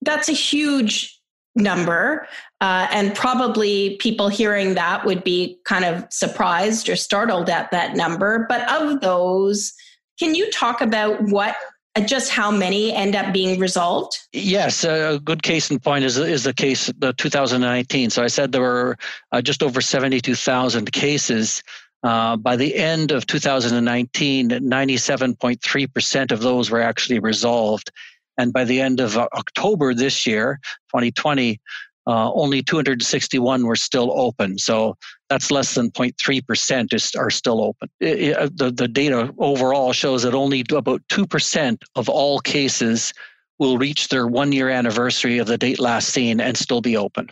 That's 0.00 0.28
a 0.28 0.32
huge 0.32 1.18
number. 1.54 2.26
Uh, 2.60 2.86
and 2.90 3.14
probably 3.14 3.96
people 3.96 4.28
hearing 4.28 4.74
that 4.74 5.04
would 5.04 5.22
be 5.24 5.58
kind 5.64 5.84
of 5.84 6.06
surprised 6.10 6.88
or 6.88 6.96
startled 6.96 7.50
at 7.50 7.70
that 7.72 7.96
number. 7.96 8.46
But 8.48 8.70
of 8.70 9.00
those, 9.00 9.72
can 10.18 10.34
you 10.34 10.50
talk 10.50 10.80
about 10.80 11.20
what 11.22 11.56
uh, 11.94 12.00
just 12.00 12.30
how 12.30 12.50
many 12.50 12.92
end 12.92 13.14
up 13.14 13.32
being 13.32 13.60
resolved? 13.60 14.18
Yes, 14.32 14.84
a 14.84 15.20
good 15.22 15.42
case 15.42 15.70
in 15.70 15.78
point 15.78 16.04
is 16.04 16.16
is 16.16 16.44
the 16.44 16.54
case 16.54 16.90
the 16.98 17.12
2019. 17.12 18.10
So 18.10 18.22
I 18.22 18.28
said 18.28 18.52
there 18.52 18.62
were 18.62 18.96
uh, 19.30 19.42
just 19.42 19.62
over 19.62 19.80
72,000 19.80 20.92
cases. 20.92 21.62
Uh, 22.04 22.36
by 22.36 22.56
the 22.56 22.74
end 22.74 23.12
of 23.12 23.26
2019, 23.26 24.48
97.3% 24.48 26.32
of 26.32 26.40
those 26.40 26.68
were 26.68 26.80
actually 26.80 27.20
resolved. 27.20 27.92
And 28.38 28.52
by 28.52 28.64
the 28.64 28.80
end 28.80 28.98
of 28.98 29.16
October 29.16 29.94
this 29.94 30.26
year, 30.26 30.58
2020, 30.88 31.60
uh, 32.06 32.32
only 32.32 32.62
261 32.62 33.64
were 33.64 33.76
still 33.76 34.12
open. 34.18 34.58
So 34.58 34.96
that's 35.28 35.50
less 35.50 35.74
than 35.74 35.90
0.3% 35.90 36.92
is, 36.92 37.12
are 37.14 37.30
still 37.30 37.62
open. 37.62 37.88
It, 38.00 38.20
it, 38.20 38.36
uh, 38.36 38.48
the, 38.52 38.70
the 38.72 38.88
data 38.88 39.32
overall 39.38 39.92
shows 39.92 40.24
that 40.24 40.34
only 40.34 40.64
about 40.72 41.02
2% 41.08 41.78
of 41.94 42.08
all 42.08 42.40
cases 42.40 43.12
will 43.58 43.78
reach 43.78 44.08
their 44.08 44.26
one 44.26 44.50
year 44.50 44.68
anniversary 44.68 45.38
of 45.38 45.46
the 45.46 45.58
date 45.58 45.78
last 45.78 46.08
seen 46.08 46.40
and 46.40 46.56
still 46.56 46.80
be 46.80 46.96
open. 46.96 47.30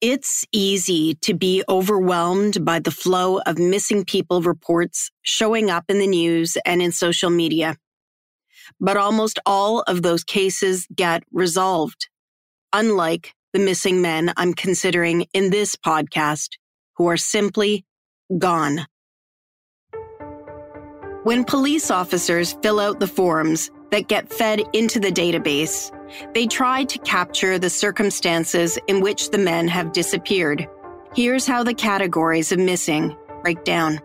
It's 0.00 0.46
easy 0.52 1.14
to 1.16 1.34
be 1.34 1.62
overwhelmed 1.68 2.64
by 2.64 2.78
the 2.78 2.90
flow 2.90 3.40
of 3.40 3.58
missing 3.58 4.04
people 4.04 4.40
reports 4.40 5.10
showing 5.22 5.68
up 5.68 5.84
in 5.88 5.98
the 5.98 6.06
news 6.06 6.56
and 6.64 6.80
in 6.80 6.92
social 6.92 7.28
media. 7.28 7.76
But 8.80 8.96
almost 8.96 9.38
all 9.44 9.80
of 9.82 10.02
those 10.02 10.24
cases 10.24 10.86
get 10.94 11.24
resolved, 11.32 12.08
unlike 12.72 13.34
the 13.52 13.58
missing 13.58 14.00
men 14.00 14.32
I'm 14.36 14.54
considering 14.54 15.26
in 15.32 15.50
this 15.50 15.76
podcast 15.76 16.50
who 16.96 17.08
are 17.08 17.16
simply 17.16 17.84
gone. 18.38 18.86
When 21.24 21.44
police 21.44 21.90
officers 21.90 22.56
fill 22.62 22.80
out 22.80 23.00
the 23.00 23.06
forms 23.06 23.70
that 23.90 24.08
get 24.08 24.32
fed 24.32 24.62
into 24.72 24.98
the 24.98 25.12
database, 25.12 25.92
they 26.32 26.46
try 26.46 26.84
to 26.84 26.98
capture 27.00 27.58
the 27.58 27.70
circumstances 27.70 28.78
in 28.86 29.00
which 29.00 29.30
the 29.30 29.38
men 29.38 29.68
have 29.68 29.92
disappeared. 29.92 30.66
Here's 31.14 31.46
how 31.46 31.62
the 31.62 31.74
categories 31.74 32.52
of 32.52 32.58
missing 32.58 33.16
break 33.42 33.64
down. 33.64 34.00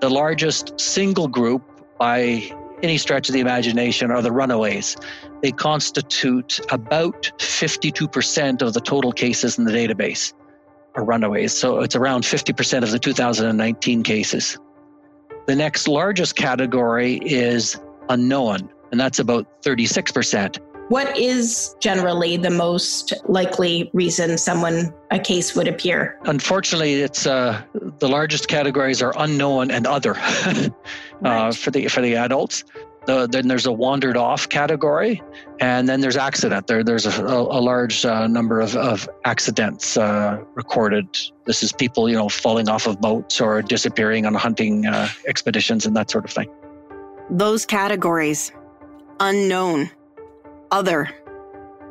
The 0.00 0.10
largest 0.10 0.78
single 0.78 1.26
group 1.26 1.62
by 1.98 2.50
any 2.82 2.98
stretch 2.98 3.28
of 3.28 3.32
the 3.32 3.40
imagination 3.40 4.10
are 4.10 4.22
the 4.22 4.32
runaways. 4.32 4.96
They 5.42 5.52
constitute 5.52 6.60
about 6.70 7.30
52% 7.38 8.62
of 8.62 8.72
the 8.72 8.80
total 8.80 9.12
cases 9.12 9.58
in 9.58 9.64
the 9.64 9.72
database 9.72 10.32
are 10.94 11.04
runaways. 11.04 11.52
So 11.56 11.80
it's 11.80 11.94
around 11.94 12.24
50% 12.24 12.82
of 12.82 12.90
the 12.90 12.98
2019 12.98 14.02
cases. 14.02 14.58
The 15.46 15.54
next 15.54 15.86
largest 15.86 16.36
category 16.36 17.16
is 17.22 17.78
unknown. 18.08 18.70
and 18.92 19.00
that's 19.00 19.18
about 19.18 19.62
36%. 19.62 20.58
What 20.88 21.18
is 21.18 21.74
generally 21.80 22.36
the 22.36 22.50
most 22.50 23.12
likely 23.28 23.90
reason 23.92 24.38
someone 24.38 24.94
a 25.10 25.18
case 25.18 25.56
would 25.56 25.66
appear? 25.66 26.16
Unfortunately, 26.26 26.94
it's 26.94 27.26
uh, 27.26 27.60
the 27.98 28.08
largest 28.08 28.46
categories 28.46 29.02
are 29.02 29.12
unknown 29.18 29.72
and 29.72 29.84
other 29.84 30.16
uh, 30.18 30.70
right. 31.20 31.54
for 31.54 31.72
the 31.72 31.88
for 31.88 32.00
the 32.02 32.14
adults. 32.14 32.62
The, 33.06 33.28
then 33.28 33.46
there's 33.46 33.66
a 33.66 33.72
wandered 33.72 34.16
off 34.16 34.48
category, 34.48 35.22
and 35.60 35.88
then 35.88 36.00
there's 36.00 36.16
accident. 36.16 36.66
There, 36.66 36.82
there's 36.82 37.06
a, 37.06 37.24
a 37.24 37.60
large 37.60 38.04
uh, 38.04 38.26
number 38.26 38.60
of, 38.60 38.74
of 38.76 39.08
accidents 39.24 39.96
uh, 39.96 40.42
recorded. 40.54 41.06
This 41.44 41.62
is 41.62 41.72
people, 41.72 42.08
you 42.08 42.16
know, 42.16 42.28
falling 42.28 42.68
off 42.68 42.86
of 42.86 43.00
boats 43.00 43.40
or 43.40 43.62
disappearing 43.62 44.26
on 44.26 44.34
hunting 44.34 44.86
uh, 44.86 45.08
expeditions 45.28 45.86
and 45.86 45.96
that 45.96 46.10
sort 46.10 46.24
of 46.24 46.32
thing. 46.32 46.50
Those 47.30 47.64
categories 47.64 48.52
unknown, 49.20 49.90
other, 50.70 51.08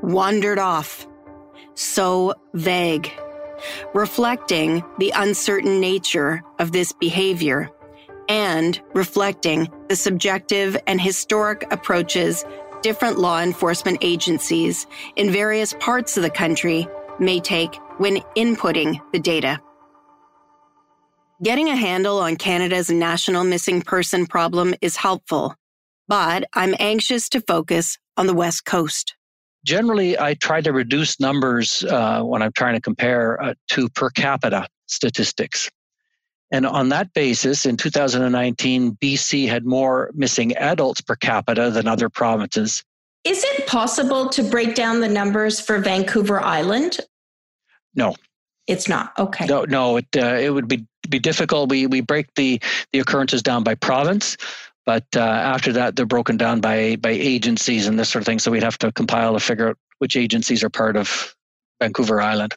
wandered 0.02 0.60
off, 0.60 1.08
so 1.76 2.34
vague, 2.54 3.12
reflecting 3.94 4.84
the 5.00 5.14
uncertain 5.16 5.80
nature 5.80 6.44
of 6.60 6.72
this 6.72 6.92
behavior 6.94 7.70
and 8.30 8.82
reflecting 8.94 9.70
the 9.90 9.96
subjective 9.96 10.78
and 10.88 11.00
historic 11.00 11.66
approaches 11.72 12.44
different 12.82 13.18
law 13.18 13.42
enforcement 13.42 13.98
agencies 14.02 14.86
in 15.16 15.32
various 15.32 15.74
parts 15.80 16.18
of 16.18 16.24
the 16.24 16.30
country 16.30 16.88
may 17.20 17.40
take 17.40 17.76
when 17.98 18.18
inputting 18.36 19.00
the 19.12 19.20
data. 19.20 19.60
Getting 21.44 21.68
a 21.68 21.76
handle 21.76 22.20
on 22.20 22.36
Canada's 22.36 22.90
national 22.90 23.44
missing 23.44 23.82
person 23.82 24.26
problem 24.26 24.76
is 24.82 24.96
helpful, 24.96 25.56
but 26.08 26.46
I'm 26.54 26.76
anxious 26.80 27.28
to 27.30 27.42
focus 27.42 27.98
on 28.18 28.28
the 28.28 28.34
West 28.34 28.66
Coast. 28.66 29.16
Generally, 29.66 30.20
I 30.20 30.36
try 30.36 30.62
to 30.62 30.72
reduce 30.72 31.20
numbers 31.20 31.84
uh, 31.84 32.22
when 32.22 32.44
I'm 32.44 32.52
trying 32.52 32.76
to 32.76 32.82
compare 32.82 33.42
uh, 33.42 33.54
to 33.70 33.90
per 33.90 34.12
capita 34.12 34.68
statistics. 34.86 35.70
And 36.52 36.66
on 36.66 36.90
that 36.90 37.14
basis, 37.14 37.66
in 37.66 37.76
2019, 37.76 38.98
BC 38.98 39.48
had 39.48 39.66
more 39.66 40.12
missing 40.14 40.56
adults 40.56 41.02
per 41.02 41.16
capita 41.16 41.72
than 41.72 41.88
other 41.88 42.10
provinces. 42.10 42.84
Is 43.24 43.44
it 43.44 43.66
possible 43.66 44.30
to 44.30 44.44
break 44.44 44.76
down 44.76 45.00
the 45.00 45.10
numbers 45.10 45.60
for 45.60 45.80
Vancouver 45.80 46.40
Island? 46.40 47.00
No. 47.96 48.16
It's 48.68 48.88
not. 48.88 49.14
Okay. 49.18 49.46
No, 49.46 49.64
no, 49.64 49.98
it 49.98 50.08
uh, 50.16 50.38
it 50.40 50.50
would 50.50 50.68
be 50.68 50.86
be 51.08 51.20
difficult. 51.20 51.70
We 51.70 51.86
we 51.86 52.02
break 52.02 52.34
the 52.36 52.60
the 52.92 53.00
occurrences 53.00 53.44
down 53.44 53.64
by 53.64 53.76
province, 53.76 54.38
but 54.88 55.06
uh, 55.16 55.20
after 55.20 55.72
that 55.74 55.96
they're 55.96 56.08
broken 56.08 56.36
down 56.36 56.62
by 56.62 56.96
by 56.96 57.12
agencies 57.12 57.86
and 57.86 58.00
this 58.00 58.10
sort 58.10 58.24
of 58.24 58.26
thing. 58.26 58.40
So 58.40 58.50
we'd 58.50 58.64
have 58.64 58.80
to 58.80 58.92
compile 58.92 59.34
to 59.34 59.40
figure 59.40 59.70
out 59.70 59.78
which 60.00 60.18
agencies 60.18 60.64
are 60.64 60.70
part 60.70 60.98
of 60.98 61.36
Vancouver 61.80 62.22
Island. 62.22 62.56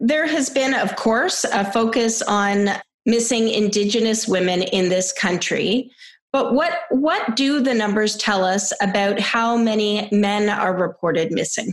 There 0.00 0.26
has 0.26 0.50
been, 0.50 0.74
of 0.74 0.96
course, 0.96 1.44
a 1.44 1.70
focus 1.70 2.22
on 2.22 2.70
missing 3.06 3.48
Indigenous 3.48 4.28
women 4.28 4.62
in 4.62 4.88
this 4.88 5.12
country. 5.12 5.90
But 6.32 6.52
what, 6.52 6.72
what 6.90 7.36
do 7.36 7.60
the 7.60 7.72
numbers 7.72 8.16
tell 8.16 8.44
us 8.44 8.72
about 8.82 9.18
how 9.20 9.56
many 9.56 10.08
men 10.12 10.50
are 10.50 10.76
reported 10.76 11.32
missing? 11.32 11.72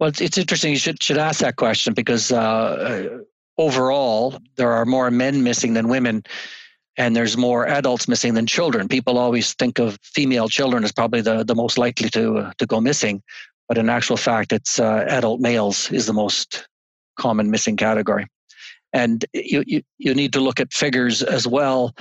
Well, 0.00 0.08
it's, 0.08 0.20
it's 0.20 0.38
interesting. 0.38 0.72
You 0.72 0.78
should, 0.78 1.02
should 1.02 1.18
ask 1.18 1.40
that 1.40 1.56
question 1.56 1.94
because 1.94 2.32
uh, 2.32 3.18
overall, 3.58 4.38
there 4.56 4.72
are 4.72 4.84
more 4.84 5.10
men 5.10 5.42
missing 5.42 5.74
than 5.74 5.88
women, 5.88 6.24
and 6.96 7.14
there's 7.14 7.36
more 7.36 7.66
adults 7.66 8.08
missing 8.08 8.34
than 8.34 8.46
children. 8.46 8.88
People 8.88 9.18
always 9.18 9.54
think 9.54 9.78
of 9.78 9.98
female 10.02 10.48
children 10.48 10.82
as 10.82 10.92
probably 10.92 11.20
the, 11.20 11.44
the 11.44 11.54
most 11.54 11.78
likely 11.78 12.08
to, 12.10 12.38
uh, 12.38 12.52
to 12.58 12.66
go 12.66 12.80
missing, 12.80 13.22
but 13.68 13.78
in 13.78 13.88
actual 13.88 14.16
fact, 14.16 14.52
it's 14.52 14.78
uh, 14.78 15.04
adult 15.08 15.40
males 15.40 15.90
is 15.92 16.06
the 16.06 16.12
most 16.12 16.66
common 17.18 17.50
missing 17.50 17.76
category. 17.76 18.26
And 18.96 19.22
you, 19.34 19.62
you, 19.66 19.82
you 19.98 20.14
need 20.14 20.32
to 20.32 20.40
look 20.40 20.58
at 20.58 20.72
figures 20.72 21.22
as 21.22 21.46
well, 21.46 21.94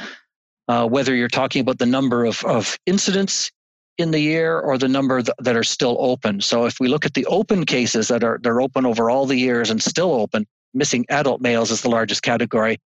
uh, 0.69 0.87
whether 0.87 1.13
you're 1.13 1.27
talking 1.27 1.59
about 1.59 1.77
the 1.77 1.85
number 1.85 2.23
of, 2.23 2.41
of 2.45 2.79
incidents 2.85 3.51
in 3.97 4.11
the 4.11 4.19
year 4.19 4.57
or 4.57 4.77
the 4.77 4.87
number 4.87 5.21
that 5.21 5.57
are 5.57 5.63
still 5.63 5.97
open. 5.99 6.39
So 6.39 6.65
if 6.65 6.79
we 6.79 6.87
look 6.87 7.05
at 7.05 7.13
the 7.13 7.25
open 7.25 7.65
cases 7.65 8.07
that 8.07 8.23
are 8.23 8.39
they're 8.41 8.61
open 8.61 8.85
over 8.85 9.09
all 9.09 9.25
the 9.25 9.35
years 9.35 9.69
and 9.71 9.83
still 9.83 10.13
open, 10.13 10.47
missing 10.73 11.05
adult 11.09 11.41
males 11.41 11.69
is 11.69 11.81
the 11.81 11.89
largest 11.89 12.23
category. 12.23 12.77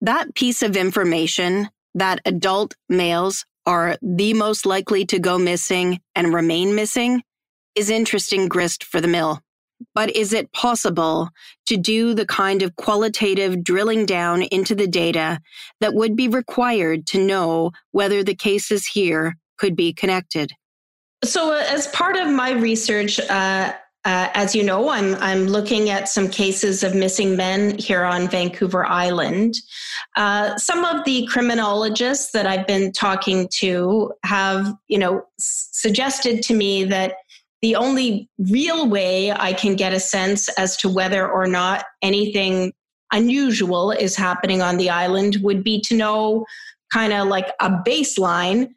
That 0.00 0.34
piece 0.34 0.62
of 0.62 0.74
information 0.74 1.68
that 1.94 2.20
adult 2.24 2.74
males 2.88 3.44
are 3.66 3.98
the 4.00 4.32
most 4.32 4.64
likely 4.64 5.04
to 5.04 5.18
go 5.18 5.38
missing 5.38 6.00
and 6.14 6.32
remain 6.32 6.74
missing 6.74 7.22
is 7.74 7.90
interesting 7.90 8.48
grist 8.48 8.84
for 8.84 9.02
the 9.02 9.08
mill. 9.08 9.42
But 9.94 10.14
is 10.14 10.32
it 10.32 10.52
possible 10.52 11.30
to 11.66 11.76
do 11.76 12.14
the 12.14 12.26
kind 12.26 12.62
of 12.62 12.76
qualitative 12.76 13.64
drilling 13.64 14.06
down 14.06 14.42
into 14.42 14.74
the 14.74 14.86
data 14.86 15.40
that 15.80 15.94
would 15.94 16.16
be 16.16 16.28
required 16.28 17.06
to 17.08 17.24
know 17.24 17.72
whether 17.92 18.22
the 18.22 18.34
cases 18.34 18.86
here 18.86 19.36
could 19.58 19.76
be 19.76 19.92
connected? 19.92 20.52
So, 21.24 21.52
uh, 21.52 21.64
as 21.68 21.86
part 21.88 22.16
of 22.16 22.28
my 22.28 22.52
research, 22.52 23.20
uh, 23.20 23.72
uh, 24.06 24.28
as 24.32 24.54
you 24.54 24.62
know, 24.62 24.88
I'm 24.88 25.14
I'm 25.16 25.46
looking 25.46 25.90
at 25.90 26.08
some 26.08 26.30
cases 26.30 26.82
of 26.82 26.94
missing 26.94 27.36
men 27.36 27.76
here 27.76 28.04
on 28.04 28.28
Vancouver 28.28 28.86
Island. 28.86 29.56
Uh, 30.16 30.56
some 30.56 30.86
of 30.86 31.04
the 31.04 31.26
criminologists 31.26 32.30
that 32.32 32.46
I've 32.46 32.66
been 32.66 32.92
talking 32.92 33.48
to 33.58 34.12
have, 34.24 34.72
you 34.88 34.98
know, 34.98 35.18
s- 35.38 35.68
suggested 35.72 36.42
to 36.44 36.54
me 36.54 36.84
that 36.84 37.16
the 37.62 37.76
only 37.76 38.28
real 38.38 38.88
way 38.88 39.32
I 39.32 39.52
can 39.52 39.76
get 39.76 39.92
a 39.92 40.00
sense 40.00 40.48
as 40.50 40.76
to 40.78 40.88
whether 40.88 41.28
or 41.28 41.46
not 41.46 41.84
anything 42.02 42.72
unusual 43.12 43.90
is 43.90 44.16
happening 44.16 44.62
on 44.62 44.76
the 44.76 44.88
island 44.88 45.38
would 45.42 45.62
be 45.62 45.80
to 45.82 45.96
know 45.96 46.44
kind 46.92 47.12
of 47.12 47.28
like 47.28 47.48
a 47.60 47.70
baseline 47.70 48.68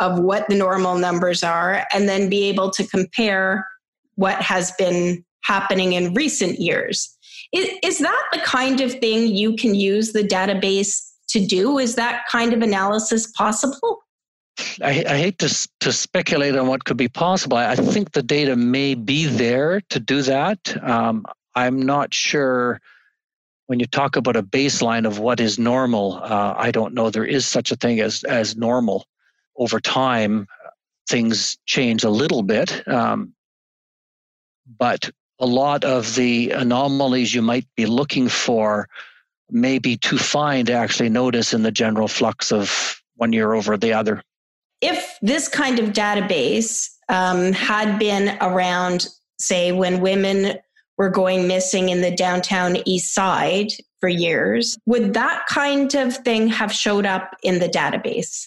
of 0.00 0.18
what 0.20 0.48
the 0.48 0.54
normal 0.54 0.98
numbers 0.98 1.42
are 1.42 1.84
and 1.92 2.08
then 2.08 2.28
be 2.28 2.44
able 2.44 2.70
to 2.70 2.86
compare 2.86 3.66
what 4.16 4.40
has 4.42 4.72
been 4.72 5.24
happening 5.44 5.94
in 5.94 6.14
recent 6.14 6.60
years. 6.60 7.16
Is, 7.52 7.70
is 7.82 7.98
that 8.00 8.22
the 8.32 8.40
kind 8.40 8.80
of 8.80 8.92
thing 8.92 9.28
you 9.28 9.56
can 9.56 9.74
use 9.74 10.12
the 10.12 10.22
database 10.22 11.00
to 11.28 11.44
do? 11.44 11.78
Is 11.78 11.94
that 11.94 12.24
kind 12.30 12.52
of 12.52 12.62
analysis 12.62 13.30
possible? 13.32 14.02
I, 14.82 15.04
I, 15.08 15.18
hate 15.18 15.38
to 15.40 15.68
to 15.80 15.92
speculate 15.92 16.56
on 16.56 16.66
what 16.66 16.84
could 16.84 16.96
be 16.96 17.08
possible. 17.08 17.56
I, 17.56 17.76
think 17.76 18.12
the 18.12 18.22
data 18.22 18.56
may 18.56 18.94
be 18.94 19.26
there 19.26 19.80
to 19.90 20.00
do 20.00 20.22
that. 20.22 20.76
Um, 20.82 21.26
I'm 21.54 21.80
not 21.82 22.14
sure. 22.14 22.80
When 23.66 23.80
you 23.80 23.86
talk 23.86 24.16
about 24.16 24.36
a 24.36 24.42
baseline 24.42 25.06
of 25.06 25.18
what 25.18 25.40
is 25.40 25.58
normal, 25.58 26.20
uh, 26.22 26.54
I 26.56 26.70
don't 26.70 26.94
know 26.94 27.10
there 27.10 27.24
is 27.24 27.44
such 27.44 27.72
a 27.72 27.76
thing 27.76 28.00
as 28.00 28.22
as 28.24 28.56
normal. 28.56 29.06
Over 29.56 29.80
time, 29.80 30.46
things 31.08 31.58
change 31.66 32.04
a 32.04 32.10
little 32.10 32.42
bit, 32.42 32.86
um, 32.86 33.34
but 34.78 35.10
a 35.38 35.46
lot 35.46 35.84
of 35.84 36.14
the 36.14 36.50
anomalies 36.50 37.34
you 37.34 37.42
might 37.42 37.66
be 37.76 37.86
looking 37.86 38.28
for 38.28 38.88
may 39.50 39.78
be 39.78 39.96
too 39.96 40.18
fine 40.18 40.66
to 40.66 40.72
actually 40.72 41.08
notice 41.08 41.52
in 41.52 41.62
the 41.62 41.70
general 41.70 42.08
flux 42.08 42.52
of 42.52 43.02
one 43.16 43.32
year 43.32 43.54
over 43.54 43.76
the 43.76 43.92
other 43.92 44.22
if 44.80 45.18
this 45.22 45.48
kind 45.48 45.78
of 45.78 45.90
database 45.90 46.88
um, 47.08 47.52
had 47.52 47.98
been 47.98 48.36
around, 48.40 49.06
say, 49.38 49.72
when 49.72 50.00
women 50.00 50.58
were 50.98 51.10
going 51.10 51.46
missing 51.46 51.88
in 51.88 52.00
the 52.00 52.14
downtown 52.14 52.78
east 52.86 53.14
side 53.14 53.68
for 54.00 54.08
years, 54.08 54.76
would 54.86 55.14
that 55.14 55.46
kind 55.46 55.94
of 55.94 56.16
thing 56.18 56.48
have 56.48 56.72
showed 56.72 57.06
up 57.06 57.34
in 57.42 57.58
the 57.58 57.68
database? 57.68 58.46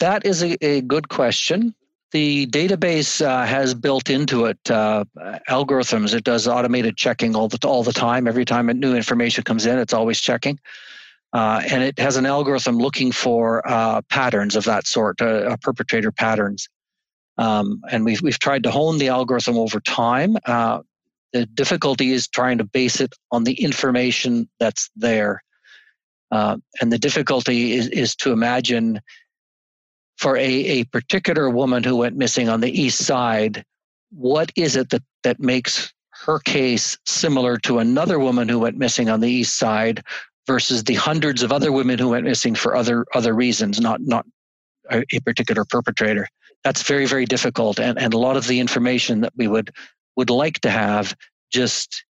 That 0.00 0.26
is 0.26 0.42
a, 0.42 0.56
a 0.64 0.80
good 0.82 1.08
question. 1.08 1.74
The 2.12 2.46
database 2.46 3.24
uh, 3.24 3.44
has 3.44 3.74
built 3.74 4.08
into 4.08 4.44
it 4.46 4.70
uh, 4.70 5.04
algorithms. 5.48 6.14
It 6.14 6.22
does 6.22 6.46
automated 6.46 6.96
checking 6.96 7.34
all 7.34 7.48
the 7.48 7.58
all 7.66 7.82
the 7.82 7.92
time. 7.92 8.28
Every 8.28 8.44
time 8.44 8.68
a 8.68 8.74
new 8.74 8.94
information 8.94 9.42
comes 9.42 9.66
in, 9.66 9.78
it's 9.78 9.92
always 9.92 10.20
checking. 10.20 10.60
Uh, 11.34 11.60
and 11.68 11.82
it 11.82 11.98
has 11.98 12.16
an 12.16 12.26
algorithm 12.26 12.78
looking 12.78 13.10
for 13.10 13.68
uh, 13.68 14.00
patterns 14.08 14.54
of 14.54 14.64
that 14.64 14.86
sort, 14.86 15.20
uh, 15.20 15.24
uh 15.24 15.56
perpetrator 15.60 16.12
patterns. 16.12 16.68
Um, 17.38 17.82
and 17.90 18.04
we've, 18.04 18.22
we've 18.22 18.38
tried 18.38 18.62
to 18.62 18.70
hone 18.70 18.98
the 18.98 19.08
algorithm 19.08 19.58
over 19.58 19.80
time. 19.80 20.36
Uh, 20.46 20.82
the 21.32 21.46
difficulty 21.46 22.12
is 22.12 22.28
trying 22.28 22.58
to 22.58 22.64
base 22.64 23.00
it 23.00 23.12
on 23.32 23.42
the 23.42 23.60
information 23.60 24.48
that's 24.60 24.88
there. 24.94 25.42
Uh, 26.30 26.58
and 26.80 26.92
the 26.92 26.98
difficulty 26.98 27.72
is, 27.72 27.88
is 27.88 28.14
to 28.16 28.30
imagine 28.30 29.00
for 30.16 30.36
a, 30.36 30.44
a 30.44 30.84
particular 30.84 31.50
woman 31.50 31.82
who 31.82 31.96
went 31.96 32.16
missing 32.16 32.48
on 32.48 32.60
the 32.60 32.70
east 32.70 32.98
side, 32.98 33.64
what 34.12 34.52
is 34.54 34.76
it 34.76 34.90
that, 34.90 35.02
that 35.24 35.40
makes 35.40 35.92
her 36.24 36.38
case 36.38 36.96
similar 37.04 37.56
to 37.58 37.80
another 37.80 38.20
woman 38.20 38.48
who 38.48 38.60
went 38.60 38.78
missing 38.78 39.08
on 39.08 39.18
the 39.18 39.28
east 39.28 39.56
side 39.56 40.04
versus 40.46 40.84
the 40.84 40.94
hundreds 40.94 41.42
of 41.42 41.52
other 41.52 41.72
women 41.72 41.98
who 41.98 42.10
went 42.10 42.24
missing 42.24 42.54
for 42.54 42.76
other 42.76 43.06
other 43.14 43.34
reasons, 43.34 43.80
not 43.80 44.00
not 44.00 44.26
a, 44.90 45.04
a 45.12 45.20
particular 45.20 45.64
perpetrator. 45.64 46.28
that's 46.62 46.82
very 46.82 47.06
very 47.06 47.26
difficult, 47.26 47.78
and 47.78 47.98
and 47.98 48.14
a 48.14 48.18
lot 48.18 48.36
of 48.36 48.46
the 48.46 48.60
information 48.60 49.20
that 49.20 49.32
we 49.36 49.46
would 49.48 49.70
would 50.16 50.30
like 50.30 50.60
to 50.60 50.70
have 50.70 51.14
just 51.52 52.04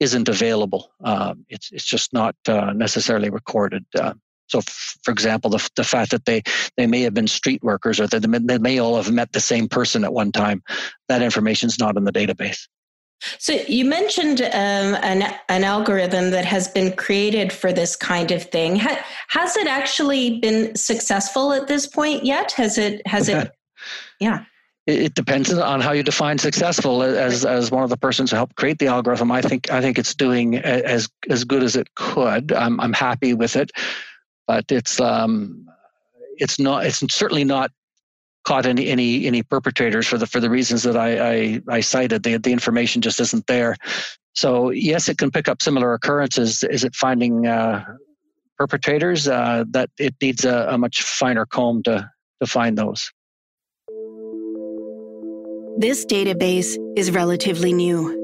isn't 0.00 0.28
available. 0.28 0.90
Um, 1.02 1.46
it's 1.48 1.70
it's 1.72 1.84
just 1.84 2.12
not 2.12 2.34
uh, 2.48 2.72
necessarily 2.72 3.30
recorded. 3.30 3.84
Uh, 3.98 4.14
so, 4.46 4.58
f- 4.58 4.98
for 5.02 5.10
example, 5.10 5.50
the, 5.50 5.68
the 5.76 5.84
fact 5.84 6.10
that 6.10 6.26
they, 6.26 6.42
they 6.76 6.86
may 6.86 7.00
have 7.02 7.14
been 7.14 7.26
street 7.26 7.62
workers 7.62 7.98
or 7.98 8.06
that 8.06 8.20
they 8.20 8.58
may 8.58 8.78
all 8.78 8.96
have 8.96 9.10
met 9.10 9.32
the 9.32 9.40
same 9.40 9.68
person 9.68 10.04
at 10.04 10.12
one 10.12 10.32
time, 10.32 10.62
that 11.08 11.22
information 11.22 11.68
is 11.68 11.78
not 11.78 11.96
in 11.96 12.04
the 12.04 12.12
database. 12.12 12.68
So 13.38 13.52
you 13.68 13.84
mentioned 13.84 14.40
um, 14.40 14.96
an, 15.02 15.34
an 15.48 15.64
algorithm 15.64 16.30
that 16.30 16.44
has 16.44 16.68
been 16.68 16.92
created 16.92 17.52
for 17.52 17.72
this 17.72 17.96
kind 17.96 18.30
of 18.30 18.42
thing. 18.42 18.76
Ha- 18.76 19.04
has 19.28 19.56
it 19.56 19.66
actually 19.66 20.40
been 20.40 20.74
successful 20.74 21.52
at 21.52 21.66
this 21.66 21.86
point 21.86 22.24
yet? 22.24 22.52
Has 22.52 22.78
it? 22.78 23.06
Has 23.06 23.28
it? 23.28 23.50
Yeah. 24.20 24.44
It, 24.86 25.14
depends 25.14 25.52
on 25.52 25.80
how 25.80 25.92
you 25.92 26.02
define 26.02 26.38
successful. 26.38 27.02
As 27.02 27.44
as 27.44 27.70
one 27.70 27.82
of 27.82 27.90
the 27.90 27.96
persons 27.96 28.30
who 28.30 28.36
helped 28.36 28.56
create 28.56 28.78
the 28.78 28.86
algorithm, 28.86 29.32
I 29.32 29.40
think 29.40 29.70
I 29.70 29.80
think 29.80 29.98
it's 29.98 30.14
doing 30.14 30.56
as 30.56 31.08
as 31.30 31.44
good 31.44 31.62
as 31.62 31.74
it 31.74 31.94
could. 31.94 32.52
I'm 32.52 32.78
I'm 32.80 32.92
happy 32.92 33.32
with 33.32 33.56
it, 33.56 33.72
but 34.46 34.70
it's 34.70 35.00
um 35.00 35.66
it's 36.36 36.58
not 36.58 36.84
it's 36.84 36.98
certainly 37.14 37.44
not 37.44 37.70
caught 38.44 38.66
any 38.66 38.88
any 38.88 39.26
any 39.26 39.42
perpetrators 39.42 40.06
for 40.06 40.18
the 40.18 40.26
for 40.26 40.40
the 40.40 40.50
reasons 40.50 40.82
that 40.84 40.96
I 40.96 41.18
I, 41.18 41.60
I 41.68 41.80
cited. 41.80 42.22
The 42.22 42.36
the 42.38 42.52
information 42.52 43.02
just 43.02 43.20
isn't 43.20 43.46
there. 43.46 43.76
So 44.34 44.70
yes, 44.70 45.08
it 45.08 45.18
can 45.18 45.30
pick 45.30 45.48
up 45.48 45.62
similar 45.62 45.94
occurrences. 45.94 46.62
Is 46.62 46.84
it 46.84 46.94
finding 46.94 47.46
uh, 47.46 47.84
perpetrators? 48.58 49.26
Uh, 49.26 49.64
that 49.70 49.90
it 49.98 50.14
needs 50.20 50.44
a, 50.44 50.68
a 50.70 50.78
much 50.78 51.02
finer 51.02 51.46
comb 51.46 51.82
to 51.84 52.10
to 52.40 52.46
find 52.46 52.76
those. 52.76 53.10
This 55.78 56.04
database 56.06 56.76
is 56.96 57.10
relatively 57.10 57.72
new. 57.72 58.20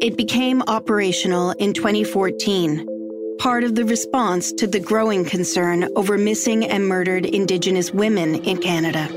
It 0.00 0.16
became 0.16 0.62
operational 0.62 1.52
in 1.52 1.72
2014, 1.72 3.36
part 3.38 3.62
of 3.62 3.76
the 3.76 3.84
response 3.84 4.52
to 4.54 4.66
the 4.66 4.80
growing 4.80 5.24
concern 5.24 5.88
over 5.94 6.18
missing 6.18 6.66
and 6.66 6.88
murdered 6.88 7.26
Indigenous 7.26 7.92
women 7.92 8.34
in 8.44 8.56
Canada 8.60 9.08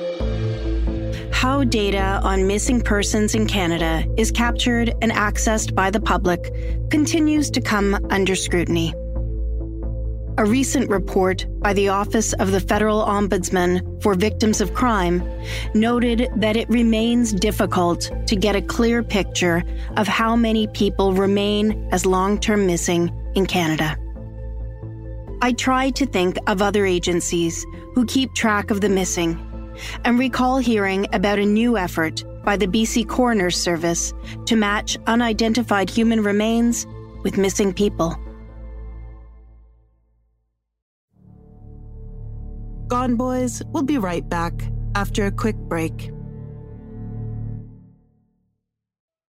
how 1.43 1.62
data 1.62 2.21
on 2.23 2.47
missing 2.47 2.79
persons 2.79 3.36
in 3.36 3.45
Canada 3.45 4.06
is 4.15 4.32
captured 4.32 4.93
and 5.01 5.12
accessed 5.12 5.75
by 5.75 5.91
the 5.91 5.99
public 5.99 6.39
continues 6.89 7.49
to 7.49 7.60
come 7.60 7.99
under 8.12 8.34
scrutiny. 8.34 8.93
A 10.38 10.45
recent 10.45 10.89
report 10.89 11.45
by 11.60 11.73
the 11.73 11.89
Office 11.89 12.32
of 12.32 12.51
the 12.51 12.62
Federal 12.62 13.01
Ombudsman 13.01 14.01
for 14.01 14.15
Victims 14.15 14.62
of 14.62 14.73
Crime 14.73 15.21
noted 15.75 16.29
that 16.38 16.56
it 16.56 16.69
remains 16.69 17.34
difficult 17.34 18.10
to 18.25 18.38
get 18.38 18.56
a 18.56 18.62
clear 18.62 19.03
picture 19.03 19.65
of 19.97 20.08
how 20.08 20.38
many 20.38 20.67
people 20.67 21.12
remain 21.12 21.89
as 21.91 22.06
long 22.06 22.39
term 22.39 22.65
missing 22.65 23.12
in 23.36 23.47
Canada. 23.47 23.97
I 25.41 25.51
try 25.51 25.89
to 25.89 26.06
think 26.06 26.38
of 26.47 26.62
other 26.62 26.86
agencies 26.86 27.65
who 27.95 28.06
keep 28.06 28.34
track 28.34 28.71
of 28.71 28.79
the 28.79 28.88
missing 28.88 29.38
and 30.05 30.19
recall 30.19 30.57
hearing 30.57 31.07
about 31.13 31.39
a 31.39 31.45
new 31.45 31.77
effort 31.77 32.23
by 32.43 32.57
the 32.57 32.67
BC 32.67 33.07
Coroner's 33.07 33.57
Service 33.57 34.13
to 34.45 34.55
match 34.55 34.97
unidentified 35.07 35.89
human 35.89 36.21
remains 36.21 36.86
with 37.23 37.38
missing 37.38 37.73
people. 37.73 38.15
Gone 42.88 43.15
Boys 43.15 43.63
will 43.71 43.83
be 43.83 43.97
right 43.97 44.27
back 44.27 44.53
after 44.95 45.25
a 45.25 45.31
quick 45.31 45.55
break. 45.55 46.12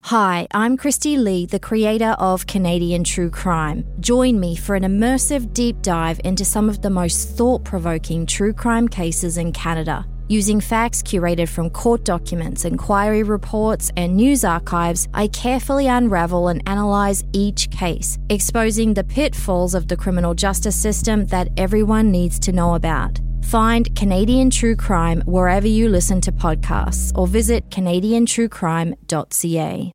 Hi, 0.05 0.47
I'm 0.51 0.77
Kristi 0.77 1.15
Lee, 1.15 1.45
the 1.45 1.59
creator 1.59 2.15
of 2.17 2.47
Canadian 2.47 3.03
True 3.03 3.29
Crime. 3.29 3.85
Join 3.99 4.39
me 4.39 4.55
for 4.55 4.75
an 4.75 4.83
immersive 4.83 5.53
deep 5.53 5.81
dive 5.83 6.19
into 6.23 6.43
some 6.43 6.69
of 6.69 6.81
the 6.81 6.89
most 6.89 7.37
thought 7.37 7.63
provoking 7.63 8.25
true 8.25 8.51
crime 8.51 8.87
cases 8.87 9.37
in 9.37 9.51
Canada. 9.51 10.05
Using 10.31 10.61
facts 10.61 11.03
curated 11.03 11.49
from 11.49 11.69
court 11.69 12.05
documents, 12.05 12.63
inquiry 12.63 13.21
reports, 13.21 13.91
and 13.97 14.15
news 14.15 14.45
archives, 14.45 15.09
I 15.13 15.27
carefully 15.27 15.87
unravel 15.87 16.47
and 16.47 16.63
analyse 16.67 17.21
each 17.33 17.69
case, 17.69 18.17
exposing 18.29 18.93
the 18.93 19.03
pitfalls 19.03 19.75
of 19.75 19.89
the 19.89 19.97
criminal 19.97 20.33
justice 20.33 20.77
system 20.77 21.25
that 21.25 21.49
everyone 21.57 22.11
needs 22.11 22.39
to 22.39 22.53
know 22.53 22.75
about. 22.75 23.19
Find 23.43 23.93
Canadian 23.93 24.49
True 24.49 24.77
Crime 24.77 25.21
wherever 25.25 25.67
you 25.67 25.89
listen 25.89 26.21
to 26.21 26.31
podcasts 26.31 27.11
or 27.13 27.27
visit 27.27 27.69
CanadianTrueCrime.ca. 27.69 29.91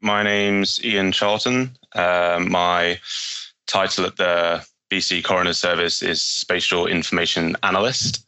My 0.00 0.22
name's 0.22 0.84
Ian 0.84 1.10
Charlton. 1.10 1.76
Uh, 1.92 2.38
my 2.48 3.00
title 3.66 4.06
at 4.06 4.16
the 4.16 4.64
BC 4.92 5.24
Coroner 5.24 5.54
Service 5.54 6.02
is 6.02 6.22
Spatial 6.22 6.86
Information 6.86 7.56
Analyst. 7.64 8.24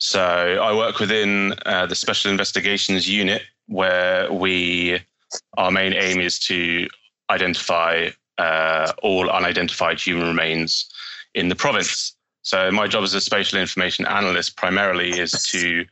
So 0.00 0.22
I 0.22 0.74
work 0.74 0.98
within 0.98 1.54
uh, 1.66 1.84
the 1.84 1.94
Special 1.94 2.30
Investigations 2.30 3.06
Unit, 3.06 3.42
where 3.66 4.32
we 4.32 4.98
our 5.58 5.70
main 5.70 5.92
aim 5.92 6.20
is 6.20 6.38
to 6.40 6.88
identify 7.30 8.08
uh, 8.38 8.92
all 9.02 9.30
unidentified 9.30 10.00
human 10.00 10.26
remains 10.26 10.90
in 11.34 11.48
the 11.48 11.54
province. 11.54 12.16
So 12.42 12.70
my 12.72 12.88
job 12.88 13.04
as 13.04 13.14
a 13.14 13.20
spatial 13.20 13.60
information 13.60 14.06
analyst 14.06 14.56
primarily 14.56 15.10
is 15.10 15.30
to 15.44 15.84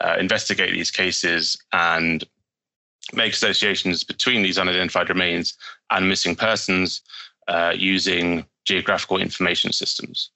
uh, 0.00 0.16
investigate 0.18 0.72
these 0.72 0.90
cases 0.90 1.56
and 1.72 2.24
make 3.14 3.32
associations 3.32 4.02
between 4.02 4.42
these 4.42 4.58
unidentified 4.58 5.08
remains 5.08 5.56
and 5.90 6.08
missing 6.08 6.34
persons 6.34 7.00
uh, 7.46 7.72
using 7.74 8.44
geographical 8.64 9.18
information 9.18 9.72
systems. 9.72 10.30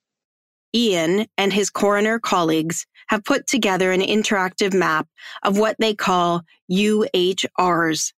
Ian 0.74 1.26
and 1.36 1.52
his 1.52 1.70
coroner 1.70 2.18
colleagues 2.18 2.86
have 3.08 3.24
put 3.24 3.46
together 3.46 3.92
an 3.92 4.00
interactive 4.00 4.74
map 4.74 5.08
of 5.42 5.58
what 5.58 5.76
they 5.78 5.94
call 5.94 6.42
UHRs, 6.70 8.12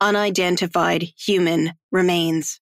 unidentified 0.00 1.02
human 1.16 1.72
remains. 1.92 2.60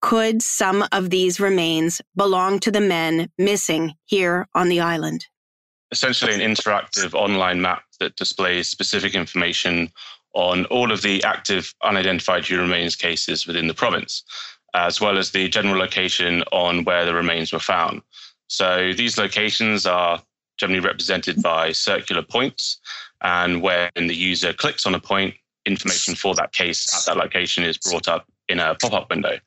Could 0.00 0.42
some 0.42 0.84
of 0.90 1.10
these 1.10 1.38
remains 1.38 2.00
belong 2.16 2.58
to 2.60 2.70
the 2.70 2.80
men 2.80 3.30
missing 3.38 3.94
here 4.04 4.48
on 4.54 4.68
the 4.68 4.80
island? 4.80 5.26
Essentially, 5.92 6.34
an 6.34 6.40
interactive 6.40 7.14
online 7.14 7.60
map 7.60 7.84
that 8.00 8.16
displays 8.16 8.68
specific 8.68 9.14
information 9.14 9.92
on 10.34 10.64
all 10.66 10.90
of 10.90 11.02
the 11.02 11.22
active 11.22 11.74
unidentified 11.84 12.44
human 12.44 12.68
remains 12.68 12.96
cases 12.96 13.46
within 13.46 13.68
the 13.68 13.74
province, 13.74 14.24
as 14.74 15.00
well 15.00 15.18
as 15.18 15.30
the 15.30 15.48
general 15.48 15.78
location 15.78 16.42
on 16.50 16.84
where 16.84 17.04
the 17.04 17.14
remains 17.14 17.52
were 17.52 17.58
found. 17.58 18.02
So 18.48 18.92
these 18.92 19.18
locations 19.18 19.86
are 19.86 20.22
generally 20.62 20.80
represented 20.80 21.42
by 21.42 21.72
circular 21.72 22.22
points. 22.22 22.78
And 23.20 23.62
when 23.62 23.90
the 23.96 24.14
user 24.14 24.52
clicks 24.52 24.86
on 24.86 24.94
a 24.94 25.00
point, 25.00 25.34
information 25.66 26.14
for 26.14 26.36
that 26.36 26.52
case 26.52 26.80
at 26.96 27.04
that 27.06 27.20
location 27.20 27.64
is 27.64 27.78
brought 27.78 28.06
up 28.06 28.26
in 28.48 28.60
a 28.60 28.76
pop 28.76 28.92
up 28.92 29.10
window. 29.10 29.38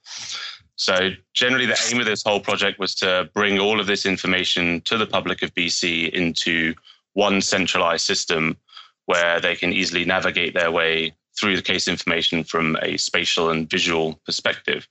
So, 0.75 1.11
generally, 1.33 1.67
the 1.67 1.79
aim 1.89 2.01
of 2.01 2.05
this 2.05 2.21
whole 2.21 2.41
project 2.41 2.79
was 2.79 2.95
to 2.95 3.29
bring 3.33 3.59
all 3.59 3.79
of 3.79 3.87
this 3.87 4.05
information 4.05 4.81
to 4.81 4.97
the 4.97 5.05
public 5.05 5.41
of 5.41 5.53
BC 5.55 6.09
into 6.09 6.73
one 7.13 7.39
centralized 7.39 8.05
system 8.05 8.57
where 9.05 9.39
they 9.39 9.55
can 9.55 9.71
easily 9.71 10.03
navigate 10.03 10.53
their 10.53 10.71
way 10.71 11.15
through 11.39 11.55
the 11.55 11.61
case 11.61 11.87
information 11.87 12.43
from 12.43 12.75
a 12.81 12.97
spatial 12.97 13.49
and 13.49 13.69
visual 13.69 14.19
perspective, 14.25 14.85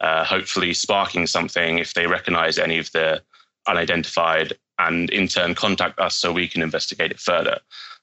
uh, 0.00 0.24
hopefully 0.24 0.74
sparking 0.74 1.28
something 1.28 1.78
if 1.78 1.94
they 1.94 2.08
recognize 2.08 2.58
any 2.58 2.78
of 2.78 2.90
the 2.90 3.22
unidentified 3.68 4.52
and 4.86 5.10
in 5.10 5.28
turn 5.28 5.54
contact 5.54 5.98
us 5.98 6.16
so 6.16 6.32
we 6.32 6.48
can 6.48 6.62
investigate 6.62 7.10
it 7.10 7.20
further. 7.20 7.58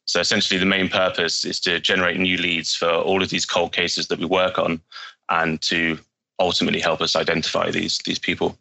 So 0.05 0.21
essentially, 0.21 0.59
the 0.59 0.65
main 0.65 0.87
purpose 0.87 1.43
is 1.43 1.59
to 1.61 1.79
generate 1.79 2.17
new 2.17 2.37
leads 2.37 2.73
for 2.73 2.89
all 2.89 3.21
of 3.21 3.29
these 3.29 3.45
cold 3.45 3.73
cases 3.73 4.07
that 4.07 4.19
we 4.19 4.25
work 4.25 4.57
on, 4.57 4.81
and 5.29 5.61
to 5.63 5.99
ultimately 6.39 6.79
help 6.79 7.01
us 7.01 7.15
identify 7.15 7.71
these 7.71 7.97
these 8.05 8.19
people. 8.19 8.57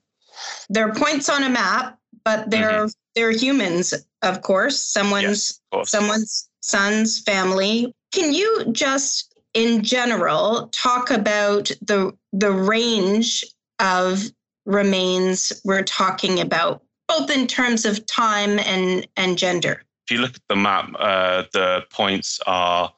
There 0.68 0.88
are 0.88 0.94
points 0.94 1.28
on 1.28 1.44
a 1.44 1.48
map, 1.48 1.98
but 2.24 2.50
they're 2.50 2.86
mm-hmm. 2.86 2.88
they're 3.14 3.30
humans, 3.30 3.94
of 4.22 4.42
course. 4.42 4.80
Someone's 4.80 5.22
yes, 5.22 5.60
of 5.72 5.76
course. 5.76 5.90
someone's 5.90 6.48
son's 6.60 7.20
family. 7.20 7.94
Can 8.12 8.32
you 8.32 8.66
just, 8.72 9.38
in 9.54 9.82
general, 9.84 10.68
talk 10.72 11.10
about 11.10 11.70
the 11.80 12.12
the 12.32 12.50
range 12.50 13.44
of 13.78 14.24
remains 14.64 15.52
we're 15.64 15.84
talking 15.84 16.40
about 16.40 16.82
both 17.08 17.30
in 17.30 17.46
terms 17.46 17.84
of 17.84 18.04
time 18.06 18.58
and, 18.58 19.06
and 19.16 19.38
gender? 19.38 19.82
If 20.06 20.14
you 20.14 20.18
look 20.18 20.36
at 20.36 20.42
the 20.48 20.56
map, 20.56 20.90
uh, 20.98 21.44
the 21.52 21.84
points 21.90 22.40
are 22.46 22.92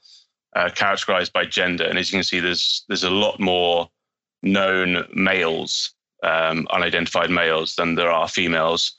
uh, 0.54 0.70
characterized 0.74 1.32
by 1.32 1.44
gender. 1.44 1.84
And 1.84 1.98
as 1.98 2.10
you 2.10 2.16
can 2.16 2.24
see, 2.24 2.40
there's, 2.40 2.84
there's 2.88 3.04
a 3.04 3.10
lot 3.10 3.40
more 3.40 3.88
known 4.42 5.06
males, 5.14 5.94
um, 6.22 6.66
unidentified 6.70 7.30
males, 7.30 7.76
than 7.76 7.94
there 7.94 8.10
are 8.10 8.28
females, 8.28 8.92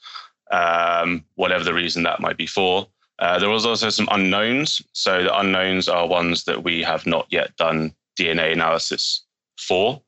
um, 0.51 1.23
whatever 1.35 1.63
the 1.63 1.73
reason 1.73 2.03
that 2.03 2.19
might 2.19 2.37
be 2.37 2.47
for. 2.47 2.87
Uh, 3.19 3.37
there 3.37 3.49
was 3.49 3.65
also 3.65 3.89
some 3.89 4.07
unknowns. 4.11 4.81
So 4.93 5.23
the 5.23 5.37
unknowns 5.37 5.89
are 5.89 6.07
ones 6.07 6.45
that 6.45 6.63
we 6.63 6.81
have 6.83 7.05
not 7.05 7.27
yet 7.29 7.55
done 7.57 7.93
DNA 8.17 8.53
analysis 8.53 9.23
for. 9.57 10.01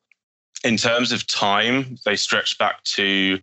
In 0.64 0.78
terms 0.78 1.12
of 1.12 1.28
time, 1.28 1.98
they 2.06 2.16
stretch 2.16 2.58
back 2.58 2.84
to 2.84 3.40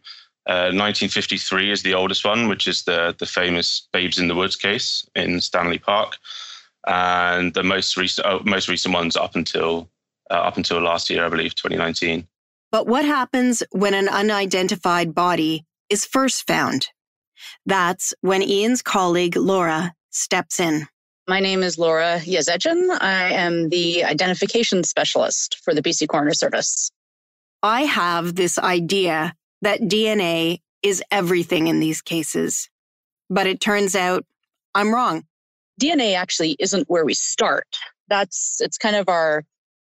uh, 0.49 0.73
1953 0.73 1.71
is 1.71 1.83
the 1.83 1.93
oldest 1.93 2.25
one, 2.25 2.49
which 2.49 2.67
is 2.67 2.85
the 2.85 3.15
the 3.19 3.27
famous 3.27 3.87
Babes 3.93 4.19
in 4.19 4.29
the 4.29 4.35
Woods 4.35 4.57
case 4.57 5.07
in 5.15 5.41
Stanley 5.43 5.79
Park, 5.79 6.17
and 6.87 7.53
the 7.53 7.63
most 7.63 7.97
recent 7.99 8.27
oh, 8.27 8.41
most 8.45 8.67
recent 8.67 8.95
ones 8.95 9.15
up 9.15 9.37
until 9.37 9.91
uh, 10.31 10.35
up 10.35 10.57
until 10.57 10.81
last 10.81 11.11
year, 11.11 11.25
I 11.25 11.29
believe, 11.29 11.55
2019. 11.55 12.27
But 12.73 12.87
what 12.87 13.05
happens 13.05 13.63
when 13.73 13.93
an 13.93 14.09
unidentified 14.09 15.15
body 15.15 15.65
is 15.91 16.07
first 16.07 16.47
found? 16.47 16.89
That's 17.67 18.15
when 18.23 18.43
Ian's 18.43 18.83
colleague 18.83 19.37
Laura 19.37 19.95
steps 20.11 20.61
in. 20.61 20.87
My 21.29 21.41
name 21.41 21.63
is 21.63 21.79
Laura 21.79 22.21
Yazedjian. 22.25 23.03
I 23.03 23.33
am 23.35 23.69
the 23.69 24.05
identification 24.05 24.83
specialist 24.83 25.59
for 25.63 25.75
the 25.75 25.83
BC 25.83 26.09
Coroner 26.09 26.33
Service. 26.33 26.91
I 27.63 27.83
have 27.83 28.35
this 28.35 28.59
idea 28.59 29.35
that 29.63 29.81
DNA 29.81 30.61
is 30.83 31.03
everything 31.11 31.67
in 31.67 31.81
these 31.81 32.01
cases, 32.01 32.69
but 33.29 33.47
it 33.47 33.61
turns 33.61 33.95
out 33.97 34.25
I'm 34.75 34.95
wrong. 34.95 35.25
DNA 35.81 36.15
actually 36.15 36.57
isn't 36.59 36.89
where 36.89 37.05
we 37.05 37.15
start. 37.15 37.77
That's, 38.09 38.61
it's 38.61 38.79
kind 38.79 38.97
of 38.97 39.09
our, 39.09 39.45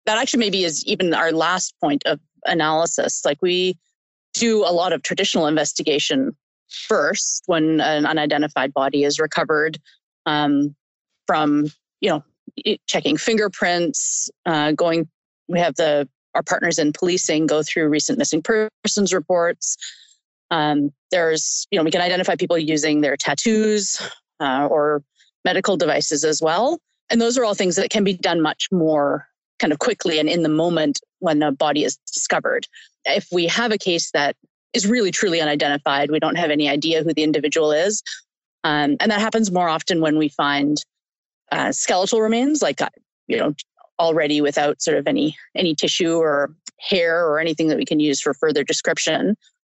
that 0.06 0.18
actually 0.18 0.40
maybe 0.40 0.64
is 0.64 0.84
even 0.86 1.14
our 1.14 1.32
last 1.32 1.74
point 1.80 2.02
of 2.06 2.20
analysis. 2.46 3.24
Like 3.24 3.38
we 3.42 3.76
do 4.34 4.64
a 4.64 4.72
lot 4.72 4.92
of 4.92 5.02
traditional 5.02 5.46
investigation 5.46 6.36
first 6.68 7.42
when 7.46 7.80
an 7.80 8.06
unidentified 8.06 8.72
body 8.72 9.04
is 9.04 9.18
recovered 9.18 9.78
um, 10.26 10.74
from, 11.26 11.66
you 12.00 12.10
know, 12.10 12.24
checking 12.86 13.16
fingerprints, 13.16 14.30
uh, 14.46 14.72
going, 14.72 15.08
we 15.48 15.58
have 15.58 15.74
the, 15.76 16.08
our 16.34 16.42
partners 16.42 16.78
in 16.78 16.92
policing 16.92 17.46
go 17.46 17.62
through 17.62 17.88
recent 17.88 18.18
missing 18.18 18.42
persons 18.42 19.12
reports. 19.12 19.76
Um, 20.50 20.92
there's, 21.10 21.66
you 21.70 21.78
know, 21.78 21.84
we 21.84 21.90
can 21.90 22.00
identify 22.00 22.36
people 22.36 22.58
using 22.58 23.00
their 23.00 23.16
tattoos 23.16 24.00
uh, 24.40 24.66
or 24.70 25.02
medical 25.44 25.76
devices 25.76 26.24
as 26.24 26.40
well. 26.40 26.78
And 27.10 27.20
those 27.20 27.38
are 27.38 27.44
all 27.44 27.54
things 27.54 27.76
that 27.76 27.90
can 27.90 28.04
be 28.04 28.14
done 28.14 28.40
much 28.40 28.68
more 28.70 29.26
kind 29.58 29.72
of 29.72 29.78
quickly 29.78 30.18
and 30.18 30.28
in 30.28 30.42
the 30.42 30.48
moment 30.48 31.00
when 31.18 31.42
a 31.42 31.50
body 31.50 31.84
is 31.84 31.96
discovered. 32.12 32.66
If 33.04 33.26
we 33.32 33.46
have 33.46 33.72
a 33.72 33.78
case 33.78 34.10
that 34.12 34.36
is 34.72 34.86
really 34.86 35.10
truly 35.10 35.40
unidentified, 35.40 36.10
we 36.10 36.20
don't 36.20 36.36
have 36.36 36.50
any 36.50 36.68
idea 36.68 37.02
who 37.02 37.12
the 37.12 37.22
individual 37.22 37.72
is. 37.72 38.02
Um, 38.64 38.96
and 39.00 39.10
that 39.10 39.20
happens 39.20 39.50
more 39.50 39.68
often 39.68 40.00
when 40.00 40.18
we 40.18 40.28
find 40.28 40.82
uh, 41.50 41.72
skeletal 41.72 42.20
remains, 42.20 42.60
like 42.60 42.80
uh, 42.80 42.90
you 43.26 43.38
know, 43.38 43.54
already 44.00 44.40
without 44.40 44.80
sort 44.80 44.96
of 44.96 45.06
any 45.06 45.36
any 45.54 45.74
tissue 45.74 46.16
or 46.16 46.54
hair 46.80 47.26
or 47.26 47.38
anything 47.38 47.68
that 47.68 47.78
we 47.78 47.84
can 47.84 48.00
use 48.00 48.20
for 48.20 48.34
further 48.34 48.64
description. 48.64 49.36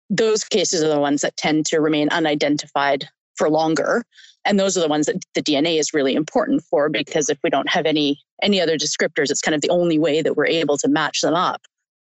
Those 0.09 0.43
cases 0.43 0.83
are 0.83 0.89
the 0.89 0.99
ones 0.99 1.21
that 1.21 1.37
tend 1.37 1.65
to 1.67 1.79
remain 1.79 2.09
unidentified 2.09 3.07
for 3.35 3.49
longer 3.49 4.03
and 4.45 4.59
those 4.59 4.77
are 4.77 4.81
the 4.81 4.87
ones 4.87 5.05
that 5.05 5.23
the 5.33 5.41
dna 5.41 5.79
is 5.79 5.93
really 5.93 6.13
important 6.15 6.63
for 6.63 6.89
because 6.89 7.29
if 7.29 7.37
we 7.43 7.49
don't 7.49 7.69
have 7.69 7.85
any 7.85 8.19
any 8.41 8.59
other 8.59 8.77
descriptors 8.77 9.29
it's 9.29 9.41
kind 9.41 9.55
of 9.55 9.61
the 9.61 9.69
only 9.69 9.97
way 9.97 10.21
that 10.21 10.35
we're 10.35 10.45
able 10.45 10.77
to 10.77 10.87
match 10.87 11.21
them 11.21 11.33
up 11.33 11.61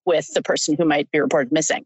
with 0.05 0.33
the 0.35 0.43
person 0.43 0.77
who 0.77 0.85
might 0.85 1.11
be 1.11 1.21
reported 1.21 1.53
missing 1.53 1.85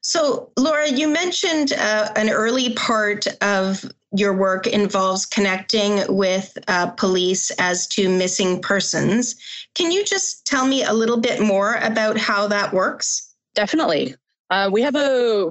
so 0.00 0.50
laura 0.56 0.88
you 0.88 1.08
mentioned 1.08 1.72
uh, 1.72 2.10
an 2.16 2.30
early 2.30 2.74
part 2.74 3.26
of 3.42 3.84
your 4.12 4.34
work 4.34 4.66
involves 4.66 5.26
connecting 5.26 6.02
with 6.08 6.56
uh, 6.68 6.86
police 6.86 7.50
as 7.58 7.86
to 7.88 8.08
missing 8.08 8.60
persons. 8.60 9.36
Can 9.74 9.92
you 9.92 10.04
just 10.04 10.46
tell 10.46 10.66
me 10.66 10.82
a 10.82 10.92
little 10.92 11.18
bit 11.18 11.40
more 11.40 11.74
about 11.76 12.16
how 12.16 12.48
that 12.48 12.72
works? 12.72 13.34
Definitely. 13.54 14.14
Uh, 14.50 14.70
we 14.72 14.82
have 14.82 14.96
a 14.96 15.50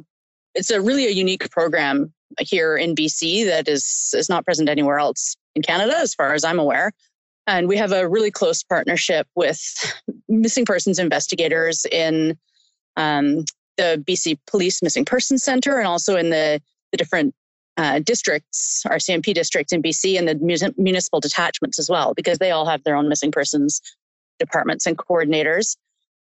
it's 0.56 0.72
a 0.72 0.82
really 0.82 1.06
a 1.06 1.12
unique 1.12 1.50
program 1.52 2.12
here 2.40 2.76
in 2.76 2.96
BC 2.96 3.46
that 3.46 3.68
is 3.68 4.14
is 4.18 4.28
not 4.28 4.44
present 4.44 4.70
anywhere 4.70 4.98
else 4.98 5.36
in 5.56 5.62
Canada, 5.62 5.96
as 5.98 6.16
far 6.16 6.34
as 6.34 6.44
I'm 6.44 6.60
aware. 6.60 6.92
And 7.46 7.68
we 7.68 7.78
have 7.78 7.92
a 7.92 8.10
really 8.10 8.32
close 8.32 8.64
partnership 8.64 9.28
with 9.36 9.62
missing 10.28 10.66
persons 10.66 11.00
investigators 11.00 11.86
in 11.92 12.38
um, 12.98 13.46
the 13.78 14.04
BC 14.08 14.38
Police 14.48 14.82
Missing 14.82 15.06
Persons 15.06 15.44
Center 15.44 15.78
and 15.78 15.88
also 15.88 16.16
in 16.18 16.30
the, 16.30 16.62
the 16.92 16.98
different 16.98 17.34
uh, 17.78 18.00
districts, 18.00 18.84
RCMP 18.88 19.34
districts 19.34 19.72
in 19.72 19.82
BC, 19.82 20.18
and 20.18 20.28
the 20.28 20.74
municipal 20.78 21.20
detachments 21.20 21.78
as 21.78 21.90
well, 21.90 22.14
because 22.14 22.40
they 22.40 22.52
all 22.52 22.66
have 22.66 22.84
their 22.84 22.96
own 22.96 23.08
missing 23.08 23.32
persons 23.32 23.82
departments 24.40 24.86
and 24.86 24.98
coordinators. 24.98 25.78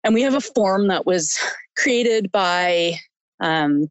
And 0.04 0.13
we 0.13 0.21
have 0.21 0.36
a 0.36 0.41
form 0.41 0.88
that 0.88 1.06
was 1.06 1.38
created 1.77 2.32
by 2.32 2.95
um, 3.39 3.89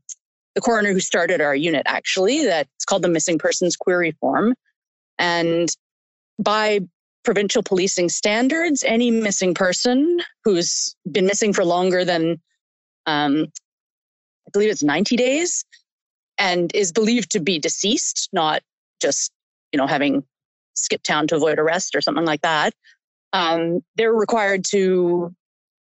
the 0.54 0.60
coroner 0.60 0.92
who 0.92 1.00
started 1.00 1.40
our 1.40 1.54
unit, 1.54 1.82
actually, 1.86 2.44
that's 2.44 2.84
called 2.84 3.02
the 3.02 3.08
Missing 3.08 3.38
Persons 3.38 3.76
Query 3.76 4.12
Form. 4.20 4.54
And 5.18 5.68
by 6.38 6.80
provincial 7.24 7.62
policing 7.62 8.08
standards, 8.08 8.82
any 8.84 9.10
missing 9.10 9.54
person 9.54 10.20
who's 10.44 10.94
been 11.10 11.26
missing 11.26 11.52
for 11.52 11.64
longer 11.64 12.04
than, 12.04 12.40
um, 13.06 13.46
I 14.46 14.50
believe 14.52 14.70
it's 14.70 14.82
90 14.82 15.16
days, 15.16 15.64
and 16.38 16.74
is 16.74 16.92
believed 16.92 17.30
to 17.32 17.40
be 17.40 17.58
deceased, 17.58 18.28
not 18.32 18.62
just, 19.00 19.30
you 19.72 19.78
know, 19.78 19.86
having 19.86 20.24
skipped 20.74 21.04
town 21.04 21.26
to 21.28 21.36
avoid 21.36 21.58
arrest 21.58 21.94
or 21.94 22.00
something 22.00 22.24
like 22.24 22.40
that, 22.40 22.72
um, 23.32 23.80
they're 23.96 24.12
required 24.12 24.64
to 24.70 25.34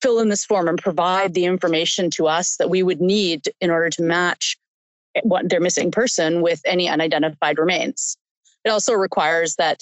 fill 0.01 0.19
in 0.19 0.29
this 0.29 0.45
form 0.45 0.67
and 0.67 0.81
provide 0.81 1.33
the 1.33 1.45
information 1.45 2.09
to 2.11 2.27
us 2.27 2.57
that 2.57 2.69
we 2.69 2.83
would 2.83 3.01
need 3.01 3.43
in 3.61 3.69
order 3.69 3.89
to 3.89 4.01
match 4.03 4.57
what 5.23 5.49
their 5.49 5.59
missing 5.59 5.91
person 5.91 6.41
with 6.41 6.61
any 6.65 6.89
unidentified 6.89 7.57
remains. 7.57 8.17
It 8.63 8.69
also 8.69 8.93
requires 8.93 9.55
that 9.55 9.81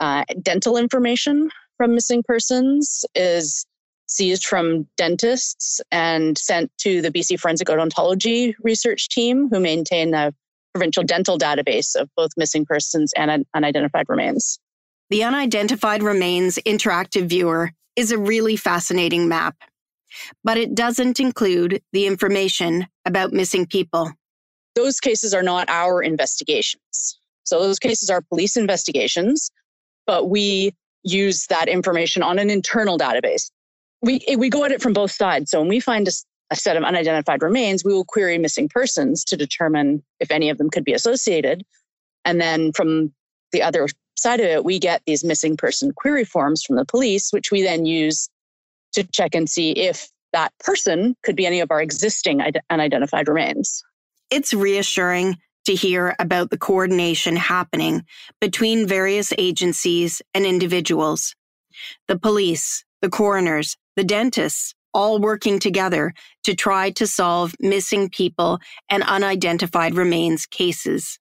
uh, 0.00 0.24
dental 0.42 0.76
information 0.76 1.50
from 1.76 1.94
missing 1.94 2.22
persons 2.22 3.04
is 3.14 3.66
seized 4.10 4.44
from 4.44 4.86
dentists 4.96 5.80
and 5.90 6.36
sent 6.36 6.70
to 6.78 7.00
the 7.00 7.10
BC 7.10 7.40
Forensic 7.40 7.68
Odontology 7.68 8.54
Research 8.62 9.08
Team, 9.08 9.48
who 9.50 9.60
maintain 9.60 10.10
the 10.10 10.34
provincial 10.74 11.02
dental 11.02 11.38
database 11.38 11.94
of 11.94 12.08
both 12.16 12.30
missing 12.36 12.66
persons 12.66 13.12
and 13.16 13.46
unidentified 13.54 14.06
remains. 14.08 14.58
The 15.08 15.24
Unidentified 15.24 16.02
Remains 16.02 16.58
Interactive 16.66 17.26
Viewer 17.26 17.70
is 17.96 18.12
a 18.12 18.18
really 18.18 18.56
fascinating 18.56 19.28
map, 19.28 19.56
but 20.44 20.58
it 20.58 20.74
doesn't 20.74 21.18
include 21.18 21.82
the 21.92 22.06
information 22.06 22.86
about 23.04 23.32
missing 23.32 23.66
people 23.66 24.12
those 24.74 25.00
cases 25.00 25.34
are 25.34 25.42
not 25.42 25.68
our 25.68 26.02
investigations. 26.02 27.18
So 27.44 27.60
those 27.60 27.78
cases 27.78 28.10
are 28.10 28.22
police 28.22 28.56
investigations, 28.56 29.50
but 30.06 30.28
we 30.28 30.74
use 31.02 31.46
that 31.46 31.68
information 31.68 32.22
on 32.22 32.38
an 32.38 32.50
internal 32.50 32.98
database. 32.98 33.50
We, 34.02 34.24
we 34.36 34.48
go 34.48 34.64
at 34.64 34.72
it 34.72 34.82
from 34.82 34.92
both 34.92 35.10
sides. 35.10 35.50
So 35.50 35.60
when 35.60 35.68
we 35.68 35.80
find 35.80 36.08
a, 36.08 36.12
a 36.50 36.56
set 36.56 36.76
of 36.76 36.84
unidentified 36.84 37.42
remains, 37.42 37.84
we 37.84 37.92
will 37.92 38.04
query 38.04 38.38
missing 38.38 38.68
persons 38.68 39.24
to 39.24 39.36
determine 39.36 40.02
if 40.20 40.30
any 40.30 40.50
of 40.50 40.58
them 40.58 40.70
could 40.70 40.84
be 40.84 40.94
associated. 40.94 41.64
And 42.24 42.40
then 42.40 42.72
from 42.72 43.12
the 43.52 43.62
other 43.62 43.88
side 44.16 44.40
of 44.40 44.46
it, 44.46 44.64
we 44.64 44.78
get 44.78 45.02
these 45.06 45.24
missing 45.24 45.56
person 45.56 45.92
query 45.92 46.24
forms 46.24 46.62
from 46.62 46.76
the 46.76 46.84
police, 46.84 47.32
which 47.32 47.50
we 47.50 47.62
then 47.62 47.84
use 47.86 48.28
to 48.92 49.04
check 49.04 49.34
and 49.34 49.48
see 49.48 49.72
if 49.72 50.08
that 50.32 50.52
person 50.60 51.16
could 51.22 51.36
be 51.36 51.46
any 51.46 51.60
of 51.60 51.70
our 51.70 51.82
existing 51.82 52.40
unidentified 52.70 53.28
remains. 53.28 53.82
It's 54.30 54.54
reassuring 54.54 55.36
to 55.66 55.74
hear 55.74 56.14
about 56.18 56.50
the 56.50 56.58
coordination 56.58 57.36
happening 57.36 58.04
between 58.40 58.86
various 58.86 59.32
agencies 59.36 60.22
and 60.34 60.46
individuals. 60.46 61.34
The 62.08 62.18
police, 62.18 62.84
the 63.02 63.08
coroners, 63.08 63.76
the 63.96 64.04
dentists, 64.04 64.74
all 64.92 65.20
working 65.20 65.58
together 65.58 66.12
to 66.44 66.54
try 66.54 66.90
to 66.90 67.06
solve 67.06 67.54
missing 67.60 68.08
people 68.08 68.58
and 68.88 69.02
unidentified 69.04 69.94
remains 69.94 70.46
cases. 70.46 71.18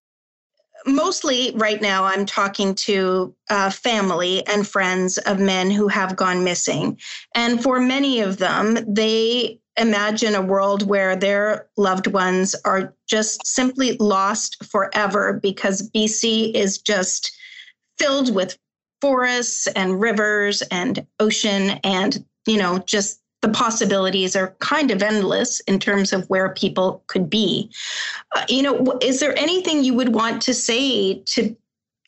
Mostly 0.85 1.51
right 1.55 1.81
now, 1.81 2.05
I'm 2.05 2.25
talking 2.25 2.73
to 2.75 3.35
uh, 3.49 3.69
family 3.69 4.47
and 4.47 4.67
friends 4.67 5.17
of 5.17 5.39
men 5.39 5.69
who 5.69 5.89
have 5.89 6.15
gone 6.15 6.43
missing. 6.43 6.97
And 7.35 7.61
for 7.61 7.79
many 7.81 8.21
of 8.21 8.37
them, 8.37 8.77
they 8.87 9.59
imagine 9.77 10.35
a 10.35 10.41
world 10.41 10.87
where 10.87 11.15
their 11.15 11.67
loved 11.77 12.07
ones 12.07 12.55
are 12.65 12.93
just 13.07 13.45
simply 13.45 13.97
lost 13.97 14.63
forever 14.65 15.39
because 15.41 15.89
BC 15.91 16.53
is 16.53 16.77
just 16.77 17.31
filled 17.97 18.33
with 18.33 18.57
forests 19.01 19.67
and 19.67 19.99
rivers 19.99 20.61
and 20.63 21.05
ocean 21.19 21.79
and 21.83 22.23
you 22.45 22.57
know 22.57 22.79
just 22.79 23.21
the 23.41 23.49
possibilities 23.49 24.35
are 24.35 24.53
kind 24.59 24.91
of 24.91 25.01
endless 25.01 25.61
in 25.61 25.79
terms 25.79 26.11
of 26.11 26.29
where 26.29 26.49
people 26.53 27.03
could 27.07 27.29
be 27.29 27.69
uh, 28.35 28.45
you 28.49 28.61
know 28.61 28.97
is 29.01 29.19
there 29.19 29.37
anything 29.37 29.83
you 29.83 29.93
would 29.93 30.13
want 30.13 30.41
to 30.41 30.53
say 30.53 31.15
to 31.25 31.55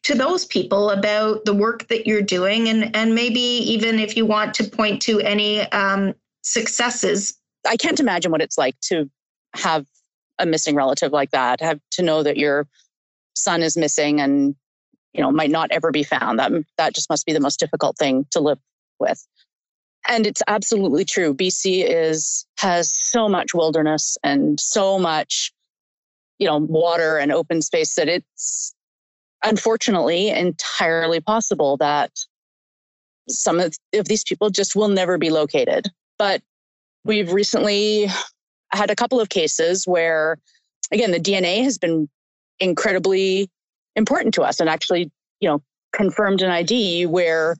to 0.03 0.15
those 0.15 0.45
people 0.45 0.89
about 0.89 1.45
the 1.45 1.53
work 1.53 1.87
that 1.87 2.07
you're 2.07 2.21
doing 2.21 2.67
and, 2.67 2.95
and 2.95 3.13
maybe 3.13 3.39
even 3.39 3.99
if 3.99 4.17
you 4.17 4.25
want 4.25 4.53
to 4.55 4.63
point 4.63 5.01
to 5.03 5.19
any 5.21 5.61
um, 5.71 6.13
successes. 6.41 7.37
I 7.67 7.77
can't 7.77 7.99
imagine 7.99 8.31
what 8.31 8.41
it's 8.41 8.57
like 8.57 8.79
to 8.81 9.09
have 9.55 9.85
a 10.39 10.45
missing 10.45 10.75
relative 10.75 11.11
like 11.11 11.31
that, 11.31 11.61
have 11.61 11.79
to 11.91 12.01
know 12.01 12.23
that 12.23 12.37
your 12.37 12.67
son 13.35 13.61
is 13.61 13.77
missing 13.77 14.19
and 14.19 14.55
you 15.13 15.21
know 15.21 15.31
might 15.31 15.51
not 15.51 15.71
ever 15.71 15.91
be 15.91 16.03
found. 16.03 16.39
That 16.39 16.51
that 16.77 16.95
just 16.95 17.09
must 17.09 17.25
be 17.25 17.33
the 17.33 17.39
most 17.39 17.59
difficult 17.59 17.97
thing 17.97 18.25
to 18.31 18.39
live 18.39 18.59
with. 18.99 19.25
And 20.07 20.25
it's 20.25 20.41
absolutely 20.47 21.05
true. 21.05 21.33
BC 21.33 21.85
is 21.87 22.45
has 22.57 22.91
so 22.93 23.29
much 23.29 23.53
wilderness 23.53 24.17
and 24.23 24.59
so 24.59 24.97
much 24.99 25.51
you 26.39 26.47
know 26.47 26.57
water 26.57 27.17
and 27.17 27.31
open 27.31 27.61
space 27.61 27.95
that 27.95 28.09
it's 28.09 28.73
unfortunately 29.43 30.29
entirely 30.29 31.19
possible 31.19 31.77
that 31.77 32.11
some 33.29 33.59
of, 33.59 33.75
of 33.93 34.07
these 34.07 34.23
people 34.23 34.49
just 34.49 34.75
will 34.75 34.87
never 34.87 35.17
be 35.17 35.29
located. 35.29 35.87
But 36.17 36.41
we've 37.03 37.31
recently 37.31 38.07
had 38.71 38.91
a 38.91 38.95
couple 38.95 39.19
of 39.19 39.29
cases 39.29 39.87
where, 39.87 40.37
again, 40.91 41.11
the 41.11 41.19
DNA 41.19 41.63
has 41.63 41.77
been 41.77 42.09
incredibly 42.59 43.49
important 43.95 44.33
to 44.35 44.43
us 44.43 44.59
and 44.59 44.69
actually, 44.69 45.11
you 45.39 45.49
know, 45.49 45.61
confirmed 45.93 46.41
an 46.41 46.49
ID 46.49 47.05
where 47.05 47.55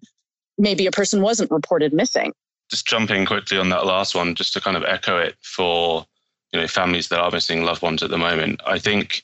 maybe 0.57 0.85
a 0.85 0.91
person 0.91 1.21
wasn't 1.21 1.51
reported 1.51 1.93
missing. 1.93 2.33
Just 2.69 2.85
jumping 2.85 3.25
quickly 3.25 3.57
on 3.57 3.69
that 3.69 3.85
last 3.85 4.15
one, 4.15 4.35
just 4.35 4.53
to 4.53 4.61
kind 4.61 4.77
of 4.77 4.83
echo 4.85 5.17
it 5.17 5.35
for 5.41 6.05
you 6.53 6.59
know 6.59 6.67
families 6.67 7.09
that 7.09 7.19
are 7.19 7.31
missing 7.31 7.63
loved 7.63 7.81
ones 7.81 8.03
at 8.03 8.09
the 8.09 8.17
moment. 8.17 8.61
I 8.65 8.79
think 8.79 9.23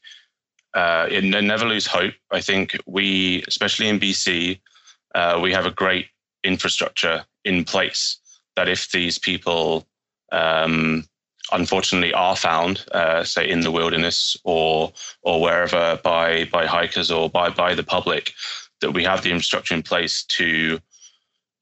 uh, 0.73 1.07
in, 1.09 1.29
never 1.29 1.65
lose 1.65 1.87
hope. 1.87 2.13
I 2.31 2.41
think 2.41 2.77
we, 2.85 3.43
especially 3.47 3.87
in 3.87 3.99
BC, 3.99 4.59
uh, 5.15 5.39
we 5.41 5.53
have 5.53 5.65
a 5.65 5.71
great 5.71 6.07
infrastructure 6.43 7.25
in 7.45 7.63
place 7.63 8.17
that 8.55 8.67
if 8.67 8.91
these 8.91 9.17
people 9.17 9.87
um, 10.31 11.05
unfortunately 11.51 12.13
are 12.13 12.36
found, 12.36 12.86
uh, 12.91 13.23
say 13.23 13.49
in 13.49 13.62
the 13.62 13.71
wilderness 13.71 14.38
or 14.43 14.91
or 15.21 15.41
wherever 15.41 15.99
by 16.03 16.45
by 16.45 16.65
hikers 16.65 17.12
or 17.12 17.29
by 17.29 17.49
by 17.49 17.75
the 17.75 17.83
public, 17.83 18.33
that 18.81 18.91
we 18.91 19.03
have 19.03 19.23
the 19.23 19.31
infrastructure 19.31 19.75
in 19.75 19.83
place 19.83 20.23
to 20.23 20.79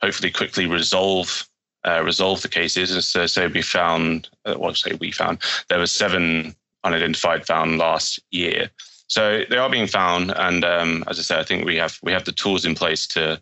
hopefully 0.02 0.32
quickly 0.32 0.66
resolve 0.66 1.48
uh, 1.86 2.02
resolve 2.04 2.42
the 2.42 2.50
cases. 2.50 2.92
And 2.92 3.04
so, 3.04 3.28
so 3.28 3.48
we 3.48 3.62
found, 3.62 4.28
uh, 4.46 4.56
well, 4.58 4.74
say 4.74 4.94
we 5.00 5.12
found, 5.12 5.40
there 5.70 5.80
were 5.80 5.88
seven 5.88 6.56
unidentified 6.84 7.46
found 7.46 7.78
last 7.78 8.20
year. 8.32 8.70
So 9.08 9.44
they 9.50 9.58
are 9.58 9.70
being 9.70 9.88
found, 9.88 10.32
and 10.36 10.66
um, 10.66 11.04
as 11.08 11.20
I 11.20 11.22
said, 11.22 11.40
I 11.40 11.44
think 11.44 11.66
we 11.66 11.76
have 11.76 12.00
we 12.02 12.12
have 12.12 12.26
the 12.26 12.32
tools 12.32 12.66
in 12.66 12.74
place 12.74 13.06
to, 13.08 13.40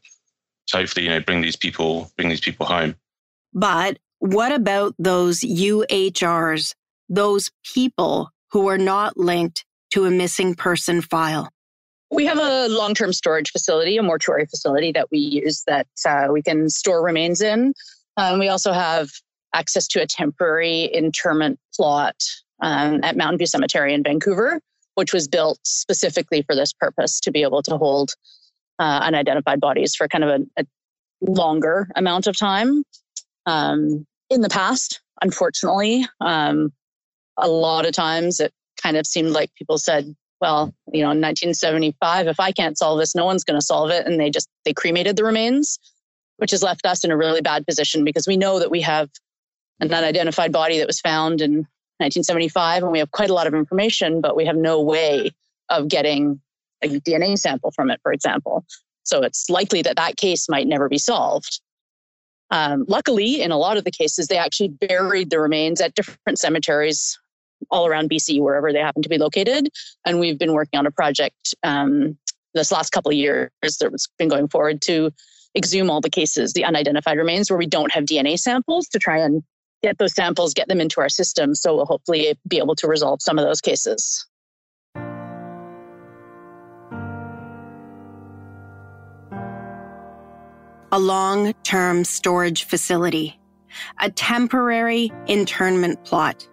to 0.67 0.77
hopefully 0.77 1.05
you 1.05 1.11
know 1.11 1.21
bring 1.21 1.41
these 1.41 1.55
people 1.55 2.11
bring 2.17 2.27
these 2.27 2.41
people 2.41 2.65
home. 2.65 2.95
But 3.53 3.97
what 4.23 4.51
about 4.51 4.95
those 4.97 5.41
UHRs, 5.41 6.73
those 7.09 7.51
people 7.73 8.29
who 8.51 8.67
are 8.67 8.77
not 8.77 9.17
linked 9.17 9.65
to 9.91 10.05
a 10.05 10.11
missing 10.11 10.55
person 10.55 11.01
file? 11.01 11.49
We 12.11 12.25
have 12.25 12.37
a 12.37 12.67
long 12.67 12.93
term 12.93 13.11
storage 13.11 13.51
facility, 13.51 13.97
a 13.97 14.03
mortuary 14.03 14.45
facility 14.45 14.91
that 14.91 15.07
we 15.11 15.17
use 15.17 15.63
that 15.67 15.87
uh, 16.07 16.27
we 16.31 16.41
can 16.41 16.69
store 16.69 17.03
remains 17.03 17.41
in. 17.41 17.73
Um, 18.17 18.39
we 18.39 18.49
also 18.49 18.71
have 18.71 19.09
access 19.55 19.87
to 19.89 20.01
a 20.01 20.07
temporary 20.07 20.83
interment 20.85 21.59
plot 21.75 22.15
um, 22.61 22.99
at 23.03 23.17
Mountain 23.17 23.39
View 23.39 23.47
Cemetery 23.47 23.93
in 23.93 24.03
Vancouver 24.03 24.59
which 24.95 25.13
was 25.13 25.27
built 25.27 25.59
specifically 25.63 26.41
for 26.43 26.55
this 26.55 26.73
purpose 26.73 27.19
to 27.21 27.31
be 27.31 27.41
able 27.41 27.61
to 27.63 27.77
hold 27.77 28.11
uh, 28.79 28.99
unidentified 29.03 29.59
bodies 29.59 29.95
for 29.95 30.07
kind 30.07 30.23
of 30.23 30.29
a, 30.29 30.61
a 30.61 30.65
longer 31.21 31.87
amount 31.95 32.27
of 32.27 32.37
time. 32.37 32.83
Um, 33.45 34.05
in 34.33 34.41
the 34.41 34.49
past, 34.49 35.01
unfortunately, 35.21 36.05
um, 36.21 36.73
a 37.37 37.47
lot 37.47 37.85
of 37.85 37.93
times 37.93 38.39
it 38.39 38.53
kind 38.81 38.97
of 38.97 39.07
seemed 39.07 39.31
like 39.31 39.53
people 39.55 39.77
said, 39.77 40.15
well, 40.41 40.73
you 40.91 41.01
know, 41.01 41.11
in 41.11 41.21
1975, 41.21 42.27
if 42.27 42.39
I 42.39 42.51
can't 42.51 42.77
solve 42.77 42.99
this, 42.99 43.15
no 43.15 43.25
one's 43.25 43.43
going 43.43 43.59
to 43.59 43.65
solve 43.65 43.91
it. 43.91 44.05
And 44.05 44.19
they 44.19 44.29
just, 44.29 44.49
they 44.65 44.73
cremated 44.73 45.15
the 45.15 45.23
remains, 45.23 45.79
which 46.37 46.51
has 46.51 46.61
left 46.61 46.85
us 46.85 47.03
in 47.03 47.11
a 47.11 47.17
really 47.17 47.41
bad 47.41 47.65
position 47.65 48.03
because 48.03 48.27
we 48.27 48.35
know 48.35 48.59
that 48.59 48.69
we 48.69 48.81
have 48.81 49.09
an 49.79 49.93
unidentified 49.93 50.51
body 50.51 50.79
that 50.79 50.87
was 50.87 50.99
found 50.99 51.41
in 51.41 51.51
1975, 51.99 52.83
and 52.83 52.91
we 52.91 52.99
have 52.99 53.11
quite 53.11 53.29
a 53.29 53.33
lot 53.33 53.47
of 53.47 53.53
information, 53.53 54.19
but 54.19 54.35
we 54.35 54.45
have 54.45 54.55
no 54.55 54.81
way 54.81 55.31
of 55.69 55.87
getting 55.87 56.41
a 56.81 56.87
DNA 56.87 57.37
sample 57.37 57.71
from 57.71 57.89
it, 57.89 57.99
for 58.03 58.11
example. 58.11 58.65
So 59.03 59.21
it's 59.21 59.49
likely 59.49 59.81
that 59.83 59.95
that 59.95 60.17
case 60.17 60.49
might 60.49 60.67
never 60.67 60.89
be 60.89 60.97
solved. 60.97 61.61
Um, 62.53 62.85
luckily, 62.87 63.41
in 63.41 63.51
a 63.51 63.57
lot 63.57 63.77
of 63.77 63.83
the 63.83 63.91
cases, 63.91 64.27
they 64.27 64.37
actually 64.37 64.69
buried 64.69 65.31
the 65.31 65.39
remains 65.39 65.81
at 65.81 65.95
different 65.95 66.37
cemeteries 66.37 67.17
all 67.71 67.87
around 67.87 68.11
BC, 68.11 68.39
wherever 68.39 68.71
they 68.71 68.79
happen 68.79 69.01
to 69.01 69.09
be 69.09 69.17
located. 69.17 69.69
And 70.05 70.19
we've 70.19 70.37
been 70.37 70.53
working 70.53 70.77
on 70.77 70.85
a 70.85 70.91
project 70.91 71.55
um, 71.63 72.15
this 72.53 72.71
last 72.71 72.91
couple 72.91 73.09
of 73.09 73.17
years 73.17 73.49
that's 73.61 74.07
been 74.19 74.29
going 74.29 74.49
forward 74.49 74.83
to 74.83 75.09
exhume 75.57 75.89
all 75.89 75.99
the 75.99 76.11
cases, 76.11 76.53
the 76.53 76.63
unidentified 76.63 77.17
remains, 77.17 77.49
where 77.49 77.57
we 77.57 77.65
don't 77.65 77.91
have 77.91 78.05
DNA 78.05 78.37
samples 78.37 78.87
to 78.89 78.99
try 78.99 79.17
and 79.17 79.41
get 79.81 79.97
those 79.97 80.13
samples, 80.13 80.53
get 80.53 80.67
them 80.67 80.79
into 80.79 81.01
our 81.01 81.09
system. 81.09 81.55
So 81.55 81.75
we'll 81.75 81.85
hopefully 81.85 82.37
be 82.47 82.59
able 82.59 82.75
to 82.75 82.87
resolve 82.87 83.21
some 83.21 83.39
of 83.39 83.45
those 83.45 83.61
cases. 83.61 84.27
A 90.93 90.99
long 90.99 91.53
term 91.63 92.03
storage 92.03 92.65
facility, 92.65 93.39
a 93.99 94.11
temporary 94.11 95.11
internment 95.25 96.05
plot. 96.05 96.47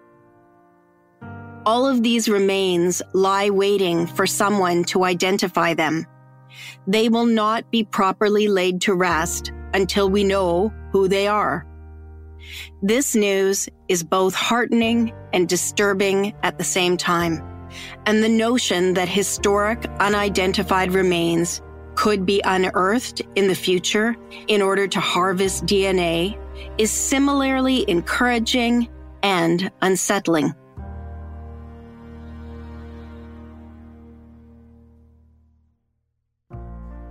All 1.63 1.87
of 1.87 2.01
these 2.01 2.27
remains 2.27 3.03
lie 3.13 3.51
waiting 3.51 4.07
for 4.07 4.25
someone 4.25 4.83
to 4.85 5.03
identify 5.03 5.75
them. 5.75 6.07
They 6.87 7.07
will 7.07 7.27
not 7.27 7.69
be 7.69 7.83
properly 7.83 8.47
laid 8.47 8.81
to 8.81 8.95
rest 8.95 9.51
until 9.75 10.09
we 10.09 10.23
know 10.23 10.73
who 10.91 11.07
they 11.07 11.27
are. 11.27 11.67
This 12.81 13.13
news 13.13 13.69
is 13.89 14.01
both 14.01 14.33
heartening 14.33 15.13
and 15.33 15.47
disturbing 15.47 16.33
at 16.41 16.57
the 16.57 16.63
same 16.63 16.97
time. 16.97 17.43
And 18.07 18.23
the 18.23 18.35
notion 18.47 18.95
that 18.95 19.07
historic 19.07 19.85
unidentified 19.99 20.93
remains 20.93 21.61
could 22.01 22.25
be 22.25 22.41
unearthed 22.45 23.21
in 23.35 23.47
the 23.47 23.53
future 23.53 24.15
in 24.47 24.59
order 24.59 24.87
to 24.87 24.99
harvest 24.99 25.67
DNA 25.67 26.35
is 26.79 26.89
similarly 26.89 27.87
encouraging 27.87 28.89
and 29.21 29.71
unsettling. 29.83 30.51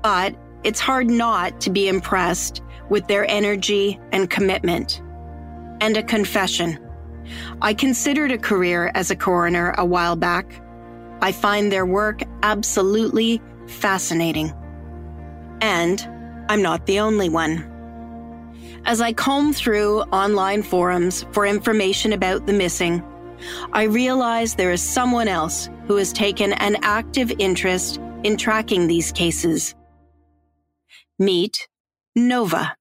But 0.02 0.34
it's 0.64 0.80
hard 0.80 1.08
not 1.08 1.60
to 1.60 1.70
be 1.70 1.86
impressed 1.86 2.60
with 2.88 3.06
their 3.06 3.30
energy 3.30 3.96
and 4.10 4.28
commitment 4.28 5.00
and 5.80 5.96
a 5.96 6.02
confession. 6.02 6.80
I 7.62 7.74
considered 7.74 8.32
a 8.32 8.38
career 8.38 8.90
as 8.96 9.12
a 9.12 9.16
coroner 9.16 9.72
a 9.78 9.84
while 9.84 10.16
back. 10.16 10.60
I 11.22 11.30
find 11.30 11.70
their 11.70 11.86
work 11.86 12.24
absolutely 12.42 13.40
fascinating. 13.68 14.52
And 15.60 16.00
I'm 16.48 16.62
not 16.62 16.86
the 16.86 17.00
only 17.00 17.28
one. 17.28 17.66
As 18.86 19.00
I 19.00 19.12
comb 19.12 19.52
through 19.52 20.00
online 20.04 20.62
forums 20.62 21.26
for 21.32 21.46
information 21.46 22.12
about 22.12 22.46
the 22.46 22.52
missing, 22.52 23.02
I 23.72 23.84
realize 23.84 24.54
there 24.54 24.72
is 24.72 24.82
someone 24.82 25.28
else 25.28 25.68
who 25.86 25.96
has 25.96 26.12
taken 26.12 26.52
an 26.54 26.76
active 26.82 27.32
interest 27.38 28.00
in 28.24 28.36
tracking 28.36 28.86
these 28.86 29.12
cases. 29.12 29.74
Meet 31.18 31.68
Nova. 32.16 32.76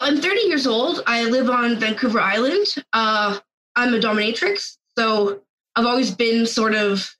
I'm 0.00 0.20
30 0.20 0.40
years 0.40 0.66
old. 0.66 1.02
I 1.06 1.24
live 1.24 1.48
on 1.48 1.78
Vancouver 1.78 2.20
Island. 2.20 2.66
Uh, 2.92 3.38
I'm 3.76 3.94
a 3.94 3.98
dominatrix, 3.98 4.76
so 4.98 5.40
I've 5.74 5.86
always 5.86 6.10
been 6.10 6.46
sort 6.46 6.74
of 6.74 7.14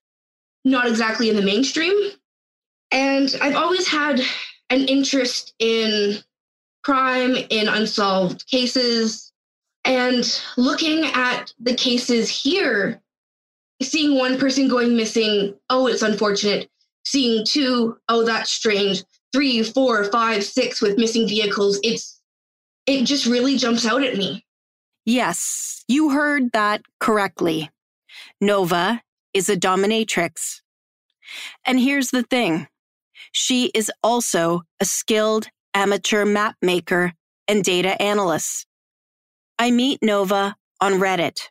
not 0.65 0.87
exactly 0.87 1.31
in 1.31 1.37
the 1.37 1.43
mainstream. 1.43 1.95
And 2.91 3.35
I've 3.41 3.57
always 3.57 3.89
had 3.89 4.21
an 4.71 4.87
interest 4.89 5.55
in 5.59 6.19
crime, 6.83 7.37
in 7.51 7.69
unsolved 7.69 8.47
cases, 8.47 9.33
and 9.85 10.43
looking 10.57 11.05
at 11.05 11.53
the 11.61 11.75
cases 11.75 12.29
here, 12.29 13.01
seeing 13.83 14.17
one 14.17 14.39
person 14.39 14.69
going 14.69 14.97
missing, 14.97 15.55
oh, 15.71 15.87
it's 15.87 16.03
unfortunate. 16.03 16.69
Seeing 17.05 17.45
two, 17.47 17.97
oh, 18.09 18.25
that's 18.25 18.51
strange. 18.51 19.05
Three, 19.33 19.63
four, 19.63 20.05
five, 20.05 20.43
six 20.43 20.81
with 20.81 20.99
missing 20.99 21.29
vehicles, 21.29 21.79
it's 21.85 22.21
it 22.87 23.05
just 23.05 23.27
really 23.27 23.57
jumps 23.57 23.87
out 23.87 24.03
at 24.03 24.17
me. 24.17 24.45
Yes, 25.05 25.85
you 25.89 26.11
heard 26.11 26.53
that 26.53 26.83
correctly. 26.99 27.71
Nova 28.41 29.03
is 29.35 29.49
a 29.49 29.57
dominatrix. 29.57 30.61
And 31.65 31.79
here's 31.79 32.11
the 32.11 32.23
thing 32.23 32.67
She 33.39 33.67
is 33.75 33.93
also 34.03 34.63
a 34.81 34.87
skilled 34.87 35.49
amateur 35.75 36.25
map 36.25 36.57
maker 36.63 37.13
and 37.47 37.63
data 37.63 38.01
analyst. 38.01 38.67
I 39.59 39.71
meet 39.71 39.99
Nova 40.01 40.57
on 40.81 40.95
Reddit. 40.95 41.51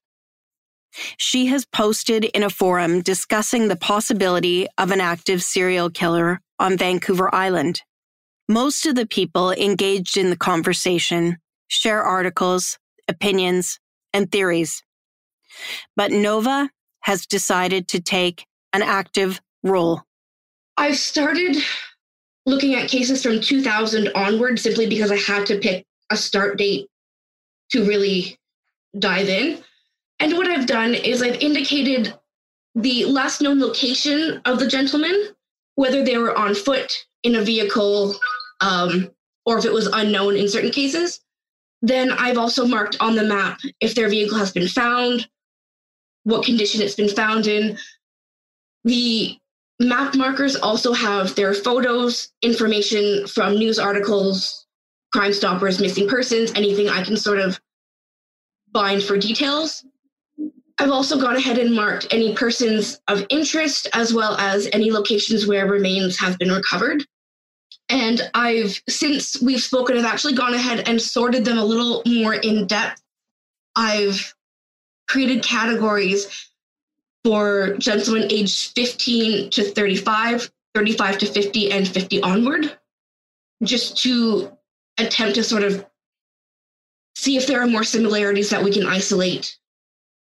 She 1.18 1.46
has 1.46 1.68
posted 1.68 2.24
in 2.24 2.42
a 2.42 2.50
forum 2.50 3.02
discussing 3.02 3.68
the 3.68 3.76
possibility 3.76 4.66
of 4.80 4.90
an 4.90 5.00
active 5.00 5.44
serial 5.44 5.92
killer 5.92 6.42
on 6.58 6.76
Vancouver 6.76 7.34
Island. 7.36 7.84
Most 8.50 8.88
of 8.88 8.96
the 8.96 9.06
people 9.06 9.52
engaged 9.52 10.18
in 10.18 10.32
the 10.32 10.38
conversation 10.38 11.38
share 11.68 12.02
articles, 12.02 12.80
opinions, 13.08 13.80
and 14.12 14.32
theories. 14.32 14.82
But 15.96 16.12
Nova 16.12 16.72
has 17.02 17.28
decided 17.28 17.88
to 17.90 18.02
take 18.02 18.48
an 18.74 18.82
active 18.82 19.40
role. 19.62 20.02
I've 20.78 20.98
started 20.98 21.58
looking 22.46 22.76
at 22.76 22.90
cases 22.90 23.24
from 23.24 23.42
2000 23.42 24.10
onward 24.16 24.60
simply 24.60 24.88
because 24.88 25.12
I 25.12 25.18
had 25.18 25.46
to 25.48 25.60
pick 25.60 25.86
a 26.10 26.18
start 26.18 26.58
date 26.58 26.88
to 27.72 27.86
really 27.86 28.38
dive 29.00 29.30
in. 29.30 29.64
And 30.20 30.34
what 30.34 30.48
I've 30.48 30.68
done 30.68 30.94
is 30.94 31.22
I've 31.22 31.42
indicated 31.42 32.14
the 32.76 33.06
last 33.06 33.42
known 33.42 33.60
location 33.60 34.42
of 34.46 34.60
the 34.60 34.68
gentleman, 34.68 35.30
whether 35.76 36.04
they 36.04 36.18
were 36.18 36.38
on 36.38 36.56
foot, 36.56 37.06
in 37.24 37.36
a 37.36 37.42
vehicle, 37.42 38.16
um, 38.62 39.10
or 39.46 39.58
if 39.58 39.66
it 39.66 39.74
was 39.74 39.88
unknown 39.88 40.36
in 40.36 40.48
certain 40.48 40.72
cases. 40.72 41.22
Then 41.82 42.12
I've 42.12 42.38
also 42.38 42.66
marked 42.66 42.98
on 43.00 43.16
the 43.16 43.24
map 43.24 43.60
if 43.82 43.96
their 43.96 44.10
vehicle 44.10 44.38
has 44.38 44.52
been 44.52 44.68
found, 44.68 45.28
what 46.24 46.46
condition 46.46 46.82
it's 46.82 46.96
been 46.96 47.10
found 47.10 47.48
in. 47.48 47.78
The 48.84 49.38
map 49.80 50.16
markers 50.16 50.56
also 50.56 50.94
have 50.94 51.36
their 51.36 51.54
photos, 51.54 52.32
information 52.42 53.28
from 53.28 53.56
news 53.56 53.80
articles, 53.80 54.66
Crime 55.12 55.34
Stoppers, 55.34 55.80
missing 55.80 56.08
persons, 56.08 56.52
anything 56.56 56.90
I 56.90 57.04
can 57.04 57.18
sort 57.18 57.40
of 57.40 57.60
bind 58.72 59.04
for 59.04 59.18
details. 59.18 59.86
I've 60.78 60.92
also 60.92 61.20
gone 61.20 61.38
ahead 61.38 61.58
and 61.58 61.74
marked 61.74 62.08
any 62.12 62.36
persons 62.36 63.00
of 63.08 63.26
interest 63.30 63.88
as 63.94 64.14
well 64.14 64.36
as 64.38 64.68
any 64.74 64.92
locations 64.92 65.48
where 65.48 65.66
remains 65.68 66.20
have 66.20 66.38
been 66.38 66.52
recovered. 66.52 67.06
And 67.88 68.30
I've, 68.34 68.82
since 68.90 69.42
we've 69.42 69.62
spoken, 69.62 69.98
I've 69.98 70.06
actually 70.06 70.34
gone 70.34 70.54
ahead 70.54 70.88
and 70.90 71.02
sorted 71.02 71.46
them 71.46 71.58
a 71.58 71.64
little 71.64 72.02
more 72.06 72.34
in 72.34 72.68
depth. 72.68 73.02
I've 73.76 74.34
created 75.08 75.44
categories 75.44 76.50
for 77.26 77.76
gentlemen 77.80 78.28
aged 78.30 78.74
15 78.76 79.50
to 79.50 79.64
35, 79.64 80.52
35 80.76 81.18
to 81.18 81.26
50, 81.26 81.72
and 81.72 81.88
50 81.88 82.22
onward, 82.22 82.78
just 83.64 83.98
to 84.04 84.56
attempt 85.00 85.34
to 85.34 85.44
sort 85.44 85.64
of 85.64 85.84
see 87.16 87.36
if 87.36 87.48
there 87.48 87.60
are 87.60 87.68
more 87.68 87.84
similarities 87.84 88.52
that 88.52 88.64
we 88.64 88.72
can 88.72 88.86
isolate 88.86 89.58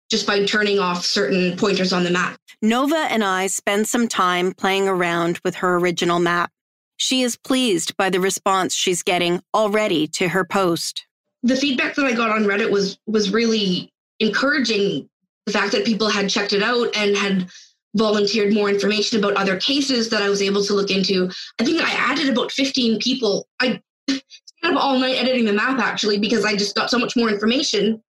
just 0.09 0.25
by 0.25 0.43
turning 0.45 0.79
off 0.79 1.05
certain 1.05 1.55
pointers 1.57 1.93
on 1.93 2.03
the 2.03 2.09
map. 2.09 2.39
Nova 2.63 2.95
and 2.95 3.23
I 3.23 3.47
spend 3.47 3.87
some 3.87 4.07
time 4.07 4.53
playing 4.53 4.87
around 4.87 5.39
with 5.43 5.55
her 5.55 5.77
original 5.77 6.19
map. 6.19 6.51
She 6.97 7.21
is 7.21 7.37
pleased 7.37 7.95
by 7.97 8.09
the 8.09 8.19
response 8.19 8.73
she's 8.73 9.03
getting 9.03 9.43
already 9.53 10.07
to 10.07 10.29
her 10.29 10.43
post. 10.43 11.05
The 11.43 11.55
feedback 11.55 11.93
that 11.95 12.05
I 12.05 12.13
got 12.13 12.31
on 12.31 12.45
Reddit 12.45 12.71
was 12.71 12.97
was 13.05 13.31
really 13.31 13.91
encouraging. 14.19 15.07
The 15.45 15.51
fact 15.51 15.71
that 15.73 15.85
people 15.85 16.09
had 16.09 16.29
checked 16.29 16.53
it 16.53 16.63
out 16.63 16.95
and 16.95 17.15
had 17.15 17.47
volunteered 17.95 18.53
more 18.53 18.69
information 18.69 19.19
about 19.19 19.35
other 19.35 19.57
cases 19.57 20.09
that 20.09 20.21
I 20.21 20.29
was 20.29 20.41
able 20.41 20.63
to 20.65 20.73
look 20.73 20.91
into. 20.91 21.31
I 21.59 21.63
think 21.63 21.81
I 21.81 21.91
added 21.91 22.29
about 22.29 22.51
15 22.51 22.99
people. 22.99 23.47
I 23.59 23.81
stayed 24.09 24.21
up 24.63 24.75
all 24.75 24.99
night 24.99 25.17
editing 25.17 25.45
the 25.45 25.53
map 25.53 25.79
actually 25.79 26.19
because 26.19 26.45
I 26.45 26.55
just 26.55 26.75
got 26.75 26.89
so 26.89 26.99
much 26.99 27.15
more 27.15 27.29
information. 27.29 28.01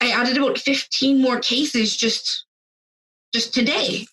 I 0.00 0.10
added 0.10 0.36
about 0.36 0.58
15 0.58 1.20
more 1.20 1.38
cases 1.40 1.96
just 1.96 2.46
just 3.32 3.52
today. 3.52 4.06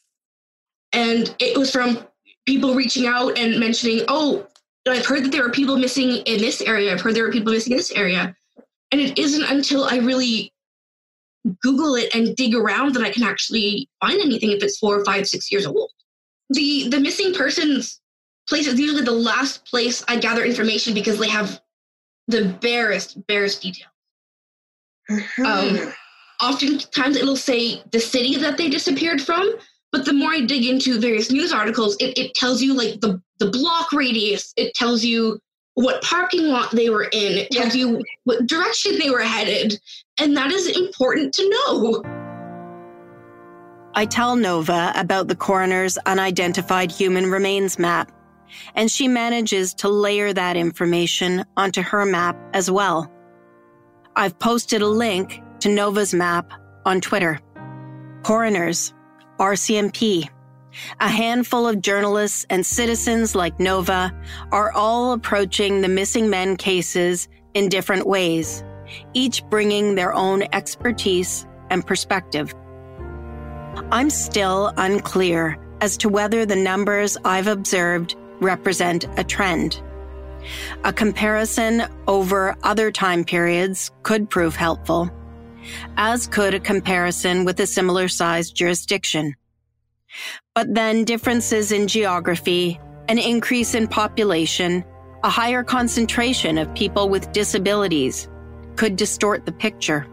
And 0.91 1.33
it 1.39 1.57
was 1.57 1.71
from 1.71 2.05
people 2.45 2.75
reaching 2.75 3.07
out 3.07 3.37
and 3.37 3.59
mentioning, 3.59 4.05
oh, 4.07 4.45
I've 4.87 5.05
heard 5.05 5.23
that 5.23 5.31
there 5.31 5.45
are 5.45 5.51
people 5.51 5.77
missing 5.77 6.17
in 6.25 6.39
this 6.39 6.61
area. 6.61 6.91
I've 6.91 7.01
heard 7.01 7.15
there 7.15 7.25
are 7.25 7.31
people 7.31 7.53
missing 7.53 7.71
in 7.71 7.77
this 7.77 7.91
area. 7.91 8.35
And 8.91 9.01
it 9.01 9.17
isn't 9.17 9.43
until 9.43 9.85
I 9.85 9.97
really 9.97 10.53
Google 11.61 11.95
it 11.95 12.13
and 12.15 12.35
dig 12.35 12.55
around 12.55 12.95
that 12.95 13.03
I 13.03 13.11
can 13.11 13.23
actually 13.23 13.89
find 14.01 14.19
anything 14.19 14.51
if 14.51 14.63
it's 14.63 14.77
four, 14.77 15.03
five, 15.05 15.27
six 15.27 15.51
years 15.51 15.65
old. 15.65 15.91
The 16.49 16.89
the 16.89 16.99
missing 16.99 17.33
persons 17.33 18.01
place 18.47 18.67
is 18.67 18.79
usually 18.79 19.03
the 19.03 19.11
last 19.11 19.65
place 19.65 20.03
I 20.07 20.17
gather 20.17 20.43
information 20.43 20.93
because 20.93 21.17
they 21.17 21.29
have 21.29 21.59
the 22.27 22.57
barest, 22.61 23.25
barest 23.27 23.61
details. 23.61 23.91
Mm-hmm. 25.09 25.45
Um, 25.45 25.93
oftentimes 26.41 27.17
it'll 27.17 27.35
say 27.35 27.83
the 27.91 27.99
city 27.99 28.37
that 28.37 28.57
they 28.57 28.69
disappeared 28.69 29.21
from, 29.21 29.53
but 29.91 30.05
the 30.05 30.13
more 30.13 30.31
I 30.31 30.41
dig 30.41 30.65
into 30.65 30.99
various 30.99 31.31
news 31.31 31.53
articles, 31.53 31.95
it, 31.99 32.17
it 32.17 32.33
tells 32.33 32.61
you 32.61 32.73
like 32.73 32.99
the, 33.01 33.21
the 33.39 33.49
block 33.51 33.91
radius, 33.93 34.53
it 34.57 34.73
tells 34.73 35.03
you 35.03 35.39
what 35.75 36.01
parking 36.03 36.47
lot 36.47 36.71
they 36.71 36.89
were 36.89 37.09
in, 37.11 37.37
it 37.37 37.51
tells 37.51 37.75
yeah. 37.75 37.85
you 37.85 38.03
what 38.23 38.47
direction 38.47 38.97
they 38.97 39.09
were 39.09 39.21
headed. 39.21 39.79
And 40.19 40.35
that 40.37 40.51
is 40.51 40.67
important 40.67 41.33
to 41.33 41.49
know. 41.49 42.03
I 43.93 44.05
tell 44.05 44.35
Nova 44.35 44.91
about 44.95 45.27
the 45.27 45.35
coroner's 45.35 45.97
unidentified 46.05 46.91
human 46.91 47.29
remains 47.31 47.79
map, 47.79 48.11
and 48.75 48.89
she 48.89 49.07
manages 49.07 49.73
to 49.75 49.89
layer 49.89 50.33
that 50.33 50.57
information 50.57 51.45
onto 51.57 51.81
her 51.81 52.05
map 52.05 52.37
as 52.53 52.69
well. 52.69 53.11
I've 54.15 54.37
posted 54.39 54.81
a 54.81 54.87
link 54.87 55.41
to 55.59 55.69
Nova's 55.69 56.13
map 56.13 56.51
on 56.85 57.01
Twitter. 57.01 57.39
Coroners 58.23 58.93
RCMP. 59.39 60.29
A 60.99 61.07
handful 61.07 61.67
of 61.67 61.81
journalists 61.81 62.45
and 62.49 62.65
citizens 62.65 63.35
like 63.35 63.59
Nova 63.59 64.11
are 64.51 64.71
all 64.71 65.13
approaching 65.13 65.81
the 65.81 65.87
missing 65.87 66.29
men 66.29 66.57
cases 66.57 67.27
in 67.53 67.69
different 67.69 68.07
ways, 68.07 68.63
each 69.13 69.43
bringing 69.45 69.95
their 69.95 70.13
own 70.13 70.43
expertise 70.53 71.45
and 71.69 71.85
perspective. 71.85 72.53
I'm 73.91 74.09
still 74.09 74.71
unclear 74.77 75.57
as 75.81 75.97
to 75.97 76.09
whether 76.09 76.45
the 76.45 76.55
numbers 76.55 77.17
I've 77.25 77.47
observed 77.47 78.15
represent 78.39 79.05
a 79.17 79.23
trend. 79.23 79.81
A 80.83 80.93
comparison 80.93 81.83
over 82.07 82.55
other 82.63 82.91
time 82.91 83.23
periods 83.23 83.91
could 84.03 84.29
prove 84.29 84.55
helpful 84.55 85.09
as 85.97 86.27
could 86.27 86.53
a 86.53 86.59
comparison 86.59 87.45
with 87.45 87.59
a 87.59 87.67
similar 87.67 88.07
sized 88.07 88.55
jurisdiction. 88.55 89.35
But 90.53 90.73
then 90.73 91.03
differences 91.03 91.71
in 91.71 91.87
geography, 91.87 92.79
an 93.09 93.17
increase 93.17 93.73
in 93.73 93.87
population, 93.87 94.85
a 95.23 95.29
higher 95.29 95.63
concentration 95.63 96.57
of 96.57 96.73
people 96.75 97.09
with 97.09 97.31
disabilities 97.31 98.29
could 98.75 98.95
distort 98.95 99.45
the 99.45 99.51
picture. 99.51 100.07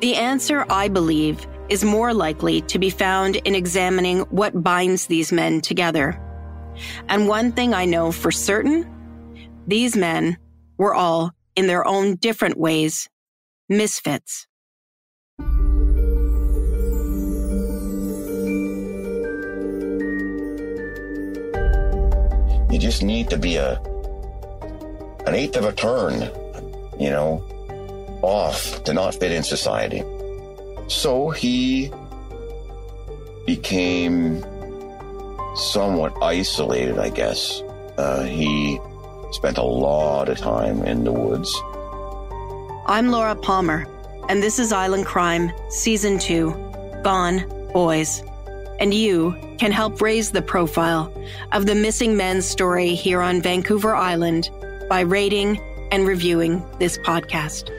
The 0.00 0.14
answer, 0.14 0.64
I 0.70 0.88
believe, 0.88 1.46
is 1.68 1.84
more 1.84 2.14
likely 2.14 2.60
to 2.62 2.78
be 2.78 2.90
found 2.90 3.36
in 3.36 3.54
examining 3.54 4.20
what 4.30 4.62
binds 4.62 5.06
these 5.06 5.32
men 5.32 5.60
together. 5.60 6.20
And 7.08 7.28
one 7.28 7.52
thing 7.52 7.74
I 7.74 7.84
know 7.84 8.12
for 8.12 8.30
certain 8.30 8.88
these 9.66 9.96
men 9.96 10.38
were 10.78 10.94
all, 10.94 11.32
in 11.56 11.66
their 11.66 11.86
own 11.86 12.14
different 12.16 12.56
ways, 12.56 13.08
misfits. 13.68 14.46
You 22.70 22.78
just 22.78 23.02
need 23.02 23.28
to 23.30 23.36
be 23.36 23.56
a 23.56 23.80
an 25.26 25.34
eighth 25.34 25.56
of 25.56 25.64
a 25.64 25.72
turn, 25.72 26.30
you 26.98 27.10
know, 27.10 27.44
off 28.22 28.82
to 28.84 28.92
not 28.92 29.14
fit 29.14 29.32
in 29.32 29.42
society. 29.42 30.02
So 30.88 31.30
he 31.30 31.92
became 33.46 34.42
somewhat 35.56 36.14
isolated, 36.22 36.98
I 36.98 37.10
guess. 37.10 37.62
Uh, 37.96 38.22
he 38.22 38.78
spent 39.32 39.58
a 39.58 39.62
lot 39.62 40.28
of 40.28 40.38
time 40.38 40.84
in 40.84 41.04
the 41.04 41.12
woods 41.12 41.54
I'm 42.90 43.10
Laura 43.10 43.36
Palmer, 43.36 43.86
and 44.30 44.42
this 44.42 44.58
is 44.58 44.72
Island 44.72 45.04
Crime, 45.04 45.52
Season 45.68 46.18
2 46.18 47.02
Gone 47.04 47.46
Boys. 47.74 48.22
And 48.80 48.94
you 48.94 49.36
can 49.58 49.72
help 49.72 50.00
raise 50.00 50.30
the 50.30 50.40
profile 50.40 51.12
of 51.52 51.66
the 51.66 51.74
missing 51.74 52.16
men's 52.16 52.46
story 52.46 52.94
here 52.94 53.20
on 53.20 53.42
Vancouver 53.42 53.94
Island 53.94 54.48
by 54.88 55.00
rating 55.00 55.60
and 55.90 56.06
reviewing 56.06 56.64
this 56.78 56.98
podcast. 56.98 57.70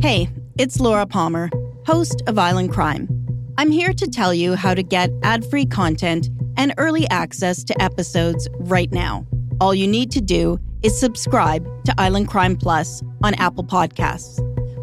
Hey, 0.00 0.28
It's 0.58 0.80
Laura 0.80 1.06
Palmer, 1.06 1.48
host 1.86 2.22
of 2.26 2.38
Island 2.38 2.72
Crime. 2.72 3.08
I'm 3.56 3.70
here 3.70 3.92
to 3.92 4.06
tell 4.08 4.34
you 4.34 4.54
how 4.54 4.74
to 4.74 4.82
get 4.82 5.10
ad 5.22 5.48
free 5.48 5.64
content 5.64 6.28
and 6.56 6.74
early 6.76 7.08
access 7.08 7.62
to 7.64 7.82
episodes 7.82 8.48
right 8.58 8.90
now. 8.92 9.24
All 9.60 9.74
you 9.74 9.86
need 9.86 10.10
to 10.10 10.20
do 10.20 10.58
is 10.82 10.98
subscribe 10.98 11.64
to 11.84 11.94
Island 11.98 12.28
Crime 12.28 12.56
Plus 12.56 13.02
on 13.22 13.34
Apple 13.34 13.64
Podcasts. 13.64 14.40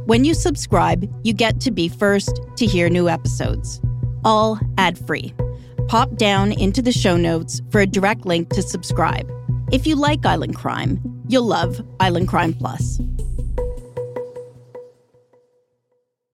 When 0.09 0.25
you 0.25 0.33
subscribe, 0.33 1.07
you 1.23 1.33
get 1.33 1.61
to 1.61 1.69
be 1.69 1.87
first 1.87 2.41
to 2.55 2.65
hear 2.65 2.89
new 2.89 3.07
episodes, 3.07 3.79
all 4.25 4.59
ad 4.79 4.97
free. 4.97 5.35
Pop 5.87 6.15
down 6.15 6.51
into 6.51 6.81
the 6.81 6.91
show 6.91 7.15
notes 7.15 7.61
for 7.69 7.81
a 7.81 7.85
direct 7.85 8.25
link 8.25 8.49
to 8.49 8.63
subscribe. 8.63 9.31
If 9.71 9.85
you 9.85 9.95
like 9.95 10.25
Island 10.25 10.55
Crime, 10.55 10.99
you'll 11.27 11.45
love 11.45 11.79
Island 11.99 12.27
Crime 12.27 12.53
Plus. 12.53 12.99